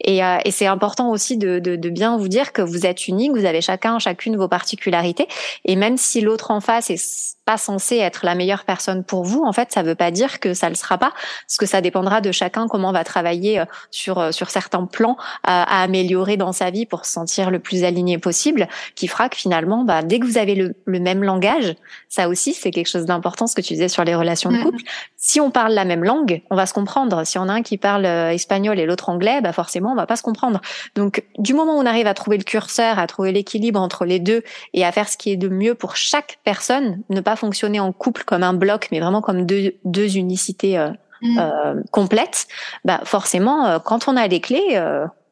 [0.00, 3.32] Et, et c'est important aussi de, de, de, bien vous dire que vous êtes unique,
[3.32, 5.28] vous avez chacun, chacune vos particularités,
[5.64, 9.42] et même si l'autre en face est pas censé être la meilleure personne pour vous,
[9.42, 11.12] en fait, ça veut pas dire que ça le sera pas,
[11.46, 15.62] parce que ça dépendra de chacun comment on va travailler sur sur certains plans à,
[15.62, 19.36] à améliorer dans sa vie pour se sentir le plus aligné possible, qui fera que
[19.36, 21.74] finalement, bah, dès que vous avez le, même langage,
[22.10, 24.82] ça aussi c'est quelque chose d'important, ce que tu disais sur les relations de couple.
[25.16, 27.24] Si on parle la même langue, on va se comprendre.
[27.24, 30.06] Si on a un qui parle euh, espagnol et l'autre anglais, bah forcément on va
[30.06, 30.60] pas se comprendre.
[30.94, 34.18] Donc du moment où on arrive à trouver le curseur, à trouver l'équilibre entre les
[34.18, 34.42] deux
[34.74, 37.92] et à faire ce qui est de mieux pour chaque personne, ne pas fonctionner en
[37.92, 40.90] couple comme un bloc, mais vraiment comme deux, deux unicités euh,
[41.22, 41.38] mm.
[41.38, 42.46] euh, complètes,
[42.84, 44.80] bah forcément, quand on a les clés,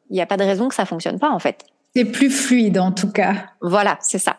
[0.09, 1.65] il n'y a pas de raison que ça fonctionne pas en fait.
[1.95, 3.33] C'est plus fluide en tout cas.
[3.61, 4.37] Voilà, c'est ça.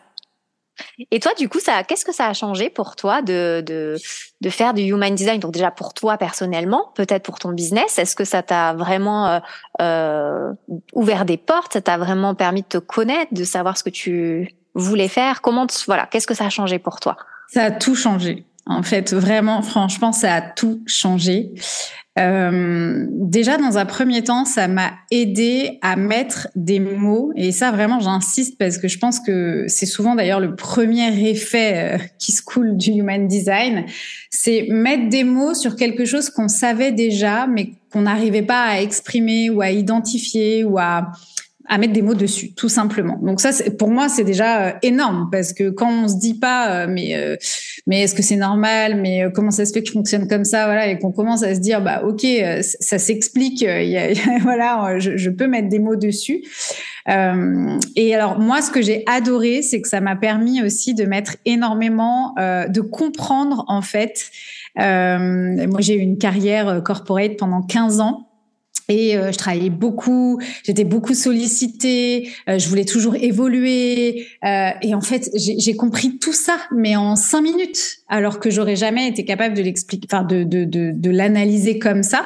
[1.11, 3.97] Et toi, du coup, ça, qu'est-ce que ça a changé pour toi de, de,
[4.39, 5.39] de faire du human design?
[5.39, 9.39] Donc déjà pour toi personnellement, peut-être pour ton business, est-ce que ça t'a vraiment euh,
[9.81, 10.53] euh,
[10.93, 11.73] ouvert des portes?
[11.73, 15.41] Ça t'a vraiment permis de te connaître, de savoir ce que tu voulais faire?
[15.41, 17.17] Comment, voilà, qu'est-ce que ça a changé pour toi?
[17.51, 18.45] Ça a tout changé.
[18.65, 21.51] En fait, vraiment, franchement, ça a tout changé.
[22.19, 27.71] Euh, déjà, dans un premier temps, ça m'a aidé à mettre des mots, et ça
[27.71, 32.31] vraiment, j'insiste parce que je pense que c'est souvent d'ailleurs le premier effet euh, qui
[32.31, 33.85] se coule du human design,
[34.29, 38.81] c'est mettre des mots sur quelque chose qu'on savait déjà, mais qu'on n'arrivait pas à
[38.81, 41.11] exprimer ou à identifier ou à
[41.69, 43.19] à mettre des mots dessus, tout simplement.
[43.21, 46.71] Donc ça, pour moi, c'est déjà euh, énorme parce que quand on se dit pas,
[46.71, 47.35] euh, mais euh,
[47.85, 50.65] mais est-ce que c'est normal, mais comment ça se fait que je fonctionne comme ça,
[50.65, 52.25] voilà, et qu'on commence à se dire, bah ok,
[52.61, 53.63] ça s'explique,
[54.41, 56.43] voilà, je, je, peux mettre des mots dessus.
[57.07, 61.37] et alors moi, ce que j'ai adoré, c'est que ça m'a permis aussi de mettre
[61.45, 64.29] énormément, de comprendre en fait.
[64.75, 68.28] moi, j'ai eu une carrière corporate pendant 15 ans.
[68.89, 74.25] Et euh, je travaillais beaucoup, j'étais beaucoup sollicitée, euh, je voulais toujours évoluer.
[74.43, 78.75] Euh, et en fait, j'ai compris tout ça, mais en cinq minutes, alors que j'aurais
[78.75, 82.25] jamais été capable de l'expliquer, enfin de, de, de, de l'analyser comme ça.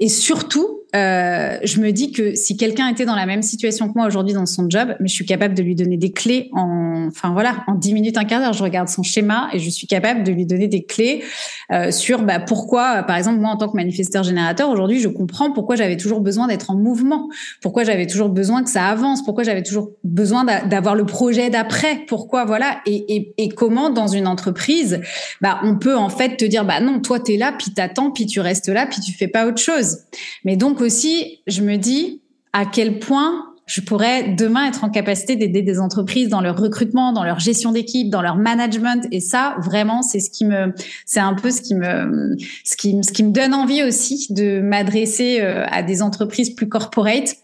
[0.00, 3.94] Et surtout, euh, je me dis que si quelqu'un était dans la même situation que
[3.94, 7.06] moi aujourd'hui dans son job, mais je suis capable de lui donner des clés en,
[7.08, 9.86] enfin voilà, en 10 minutes, un quart d'heure, je regarde son schéma et je suis
[9.86, 11.22] capable de lui donner des clés
[11.70, 15.52] euh, sur bah, pourquoi, par exemple, moi en tant que manifesteur générateur, aujourd'hui, je comprends
[15.52, 17.28] pourquoi j'avais toujours besoin d'être en mouvement,
[17.62, 22.04] pourquoi j'avais toujours besoin que ça avance, pourquoi j'avais toujours besoin d'avoir le projet d'après,
[22.08, 25.00] pourquoi voilà, et, et, et, comment dans une entreprise,
[25.40, 28.26] bah on peut en fait te dire bah non, toi t'es là, puis t'attends, puis
[28.26, 29.98] tu restes là, puis tu fais pas autre chose.
[30.44, 32.22] Mais donc aussi, je me dis
[32.52, 37.12] à quel point je pourrais demain être en capacité d'aider des entreprises dans leur recrutement,
[37.12, 39.06] dans leur gestion d'équipe, dans leur management.
[39.12, 40.74] Et ça, vraiment, c'est ce qui me,
[41.06, 44.60] c'est un peu ce qui me, ce qui, ce qui me donne envie aussi de
[44.60, 47.36] m'adresser euh, à des entreprises plus corporate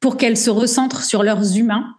[0.00, 1.94] pour qu'elles se recentrent sur leurs humains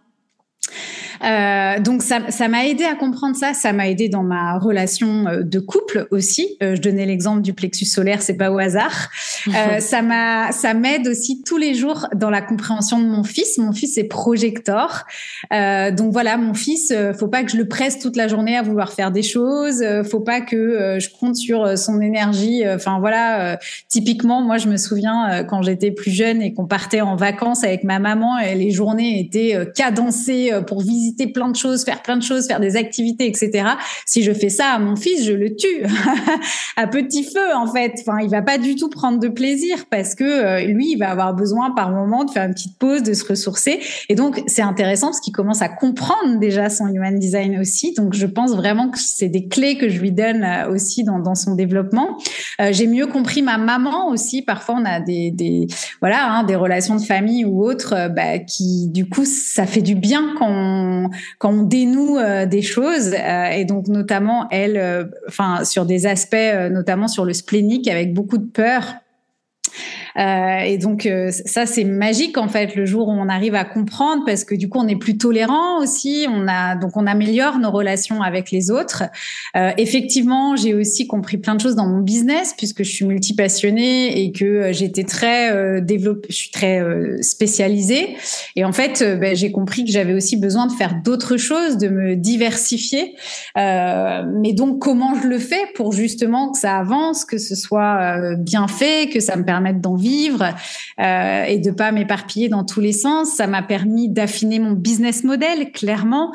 [1.22, 3.54] euh, donc ça, ça m'a aidé à comprendre ça.
[3.54, 6.56] Ça m'a aidé dans ma relation euh, de couple aussi.
[6.62, 9.10] Euh, je donnais l'exemple du plexus solaire, c'est pas au hasard.
[9.48, 13.58] Euh, ça m'a, ça m'aide aussi tous les jours dans la compréhension de mon fils.
[13.58, 15.04] Mon fils est projecteur,
[15.52, 18.62] euh, donc voilà, mon fils, faut pas que je le presse toute la journée à
[18.62, 19.84] vouloir faire des choses.
[20.10, 22.62] faut pas que je compte sur son énergie.
[22.68, 23.58] Enfin voilà,
[23.88, 27.84] typiquement, moi je me souviens quand j'étais plus jeune et qu'on partait en vacances avec
[27.84, 32.22] ma maman et les journées étaient cadencées pour visiter plein de choses, faire plein de
[32.22, 33.68] choses, faire des activités, etc.
[34.06, 35.84] Si je fais ça à mon fils, je le tue
[36.76, 37.94] à petit feu en fait.
[38.00, 41.10] Enfin, il va pas du tout prendre de plaisir parce que euh, lui, il va
[41.10, 43.80] avoir besoin par moment de faire une petite pause, de se ressourcer.
[44.08, 47.94] Et donc, c'est intéressant parce qu'il commence à comprendre déjà son human design aussi.
[47.94, 51.34] Donc, je pense vraiment que c'est des clés que je lui donne euh, aussi dans,
[51.34, 52.18] son développement.
[52.60, 54.42] Euh, j'ai mieux compris ma maman aussi.
[54.42, 55.66] Parfois, on a des,
[56.00, 59.94] voilà, hein, des relations de famille ou autres, bah, qui du coup, ça fait du
[59.94, 60.48] bien quand
[61.38, 66.06] quand on dénoue euh, des choses euh, et donc notamment elle, euh, enfin sur des
[66.06, 66.36] aspects,
[66.70, 68.94] notamment sur le splénique avec beaucoup de peur.
[70.16, 73.64] Euh, et donc euh, ça c'est magique en fait le jour où on arrive à
[73.64, 77.58] comprendre parce que du coup on est plus tolérant aussi, on a donc on améliore
[77.58, 79.04] nos relations avec les autres.
[79.56, 84.22] Euh, effectivement, j'ai aussi compris plein de choses dans mon business puisque je suis multipassionnée
[84.22, 86.80] et que j'étais très développée, je suis très
[87.20, 88.16] spécialisée
[88.56, 91.88] et en fait ben, j'ai compris que j'avais aussi besoin de faire d'autres choses, de
[91.88, 93.16] me diversifier.
[93.56, 98.68] mais donc comment je le fais pour justement que ça avance, que ce soit bien
[98.68, 100.54] fait, que ça me permette d'en vivre
[101.00, 103.30] euh, et de pas m'éparpiller dans tous les sens.
[103.34, 106.32] Ça m'a permis d'affiner mon business model clairement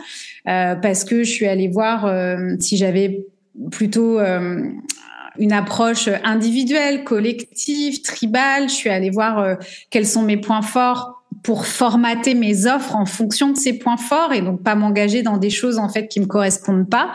[0.48, 3.26] euh, parce que je suis allée voir euh, si j'avais
[3.72, 8.70] plutôt une approche individuelle, collective, tribale.
[8.70, 9.58] Je suis allée voir
[9.90, 14.34] quels sont mes points forts pour formater mes offres en fonction de ces points forts
[14.34, 17.14] et donc pas m'engager dans des choses en fait qui me correspondent pas.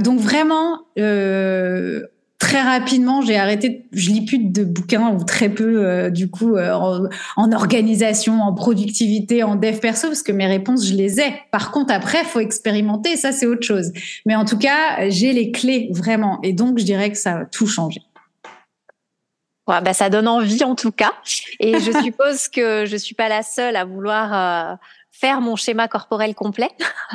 [0.00, 2.02] Donc vraiment, euh,
[2.40, 3.86] très rapidement, j'ai arrêté.
[3.92, 6.72] Je lis plus de bouquins ou très peu, euh, du coup, euh,
[7.36, 11.34] en, organisation, en productivité, en dev perso, parce que mes réponses, je les ai.
[11.52, 13.16] Par contre, après, faut expérimenter.
[13.16, 13.92] Ça, c'est autre chose.
[14.26, 16.40] Mais en tout cas, j'ai les clés vraiment.
[16.42, 18.00] Et donc, je dirais que ça a tout changé.
[19.68, 21.12] Ouais, bah, ça donne envie en tout cas.
[21.60, 24.76] Et je suppose que je suis pas la seule à vouloir euh,
[25.12, 26.70] faire mon schéma corporel complet.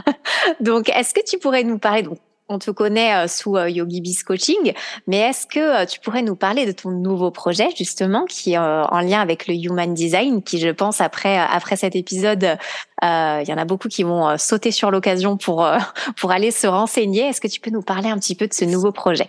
[0.61, 2.19] donc, est-ce que tu pourrais nous parler donc
[2.49, 4.73] on te connaît sous Yogi Biz Coaching,
[5.07, 8.99] mais est-ce que tu pourrais nous parler de ton nouveau projet justement qui est en
[8.99, 12.57] lien avec le Human Design, qui je pense après après cet épisode,
[13.01, 15.67] il y en a beaucoup qui vont sauter sur l'occasion pour
[16.17, 17.29] pour aller se renseigner.
[17.29, 19.27] Est-ce que tu peux nous parler un petit peu de ce nouveau projet?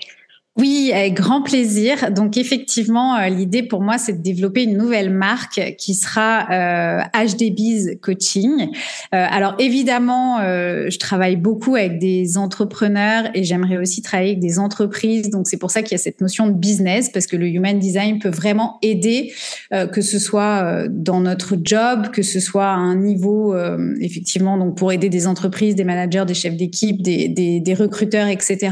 [0.59, 2.11] Oui, avec grand plaisir.
[2.11, 7.03] Donc effectivement, euh, l'idée pour moi, c'est de développer une nouvelle marque qui sera euh,
[7.13, 8.63] HDBiz Coaching.
[8.63, 14.41] Euh, alors évidemment, euh, je travaille beaucoup avec des entrepreneurs et j'aimerais aussi travailler avec
[14.41, 15.29] des entreprises.
[15.29, 17.79] Donc c'est pour ça qu'il y a cette notion de business parce que le human
[17.79, 19.33] design peut vraiment aider,
[19.71, 23.55] que ce soit dans notre job, que ce soit à un niveau
[24.01, 28.29] effectivement donc pour aider des entreprises, des managers, des chefs d'équipe, des, des, des recruteurs,
[28.29, 28.71] etc.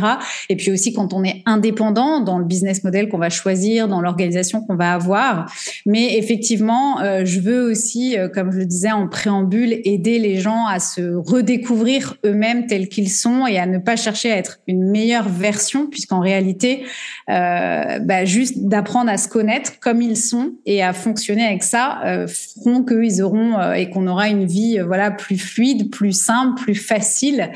[0.49, 4.01] Et puis aussi quand on est indépendant dans le business model qu'on va choisir, dans
[4.01, 5.53] l'organisation qu'on va avoir.
[5.87, 10.41] Mais effectivement, euh, je veux aussi, euh, comme je le disais en préambule, aider les
[10.41, 14.61] gens à se redécouvrir eux-mêmes tels qu'ils sont et à ne pas chercher à être
[14.66, 16.85] une meilleure version, puisqu'en réalité,
[17.31, 22.01] euh, bah, juste d'apprendre à se connaître comme ils sont et à fonctionner avec ça
[22.27, 27.51] feront qu'ils auront et qu'on aura une vie voilà plus fluide, plus simple, plus facile.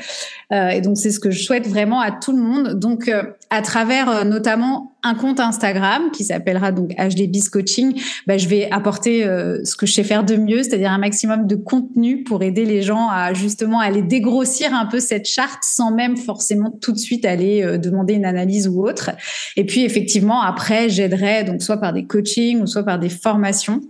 [0.51, 2.79] et donc c'est ce que je souhaite vraiment à tout le monde.
[2.79, 3.09] Donc
[3.49, 8.69] à travers euh, notamment un compte Instagram qui s'appellera donc HDBiz Coaching, bah, je vais
[8.69, 12.43] apporter euh, ce que je sais faire de mieux, c'est-à-dire un maximum de contenu pour
[12.43, 16.91] aider les gens à justement aller dégrossir un peu cette charte sans même forcément tout
[16.91, 19.11] de suite aller euh, demander une analyse ou autre.
[19.55, 23.81] Et puis effectivement après j'aiderai donc soit par des coachings ou soit par des formations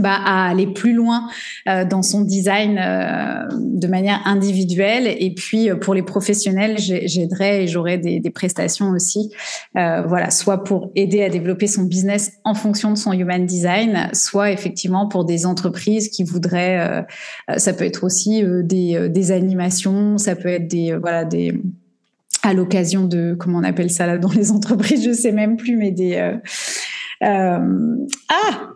[0.00, 1.28] bah, à aller plus loin
[1.68, 5.06] euh, dans son design euh, de manière individuelle.
[5.18, 9.30] Et puis euh, pour les professionnels, j'aiderai et j'aurai des, des, prestations aussi,
[9.74, 14.52] voilà, soit pour aider à développer son business en fonction de son human design, soit
[14.52, 17.04] effectivement pour des entreprises qui voudraient.
[17.56, 21.60] ça peut être aussi des, des animations, ça peut être des voilà des
[22.42, 25.76] à l'occasion de comment on appelle ça là dans les entreprises, je sais même plus,
[25.76, 26.38] mais des
[27.20, 28.70] ah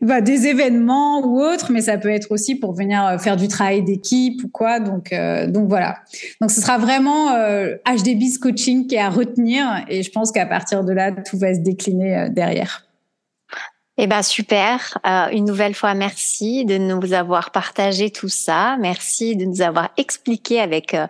[0.00, 3.48] bah, des événements ou autres, mais ça peut être aussi pour venir euh, faire du
[3.48, 4.80] travail d'équipe ou quoi.
[4.80, 5.96] Donc, euh, donc voilà.
[6.40, 10.46] Donc ce sera vraiment euh, HDB's coaching qui est à retenir et je pense qu'à
[10.46, 12.87] partir de là, tout va se décliner euh, derrière.
[14.00, 14.96] Eh ben super.
[15.04, 18.76] Euh, une nouvelle fois, merci de nous avoir partagé tout ça.
[18.78, 21.08] Merci de nous avoir expliqué avec euh,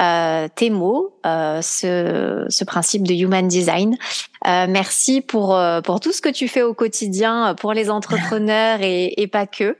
[0.00, 3.98] euh tes mots euh, ce, ce, principe de human design.
[4.46, 9.20] Euh, merci pour pour tout ce que tu fais au quotidien pour les entrepreneurs et,
[9.20, 9.76] et pas que.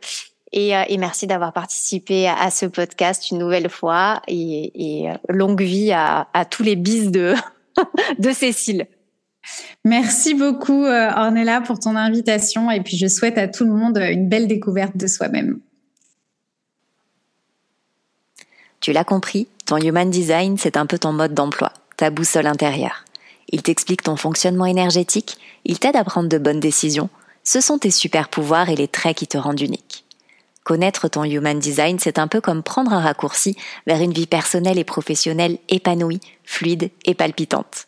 [0.51, 5.61] Et, et merci d'avoir participé à, à, ce podcast une nouvelle fois et, et longue
[5.63, 7.35] vie à, à tous les bis de
[8.19, 8.89] de Cécile.
[9.85, 12.71] Merci beaucoup, euh, Ornella, pour ton invitation.
[12.71, 15.61] Et puis, je souhaite à tout le monde une belle découverte de soi-même.
[18.81, 23.05] Tu l'as compris, ton Human Design, c'est un peu ton mode d'emploi, ta boussole intérieure.
[23.51, 27.09] Il t'explique ton fonctionnement énergétique, il t'aide à prendre de bonnes décisions.
[27.43, 30.05] Ce sont tes super pouvoirs et les traits qui te rendent unique.
[30.65, 34.79] Connaître ton Human Design, c'est un peu comme prendre un raccourci vers une vie personnelle
[34.79, 37.87] et professionnelle épanouie, fluide et palpitante.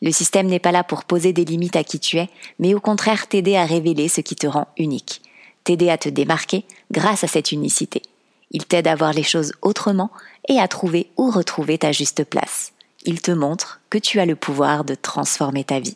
[0.00, 2.28] Le système n'est pas là pour poser des limites à qui tu es,
[2.58, 5.22] mais au contraire t'aider à révéler ce qui te rend unique,
[5.64, 8.02] t'aider à te démarquer grâce à cette unicité.
[8.50, 10.10] Il t'aide à voir les choses autrement
[10.48, 12.72] et à trouver ou retrouver ta juste place.
[13.04, 15.94] Il te montre que tu as le pouvoir de transformer ta vie.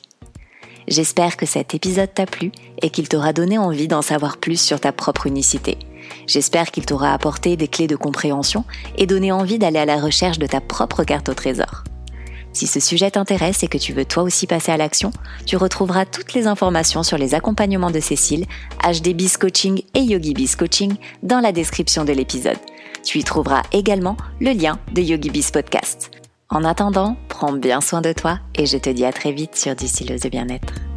[0.88, 4.80] J'espère que cet épisode t'a plu et qu'il t'aura donné envie d'en savoir plus sur
[4.80, 5.78] ta propre unicité.
[6.26, 8.64] J'espère qu'il t'aura apporté des clés de compréhension
[8.98, 11.84] et donné envie d'aller à la recherche de ta propre carte au trésor.
[12.52, 15.10] Si ce sujet t'intéresse et que tu veux toi aussi passer à l'action,
[15.46, 18.46] tu retrouveras toutes les informations sur les accompagnements de Cécile,
[18.82, 22.58] HD Biz Coaching et Yogi Biz Coaching dans la description de l'épisode.
[23.04, 26.10] Tu y trouveras également le lien de Yogi Biz Podcast.
[26.50, 29.74] En attendant, prends bien soin de toi et je te dis à très vite sur
[29.74, 30.91] Distilleuse de bien-être.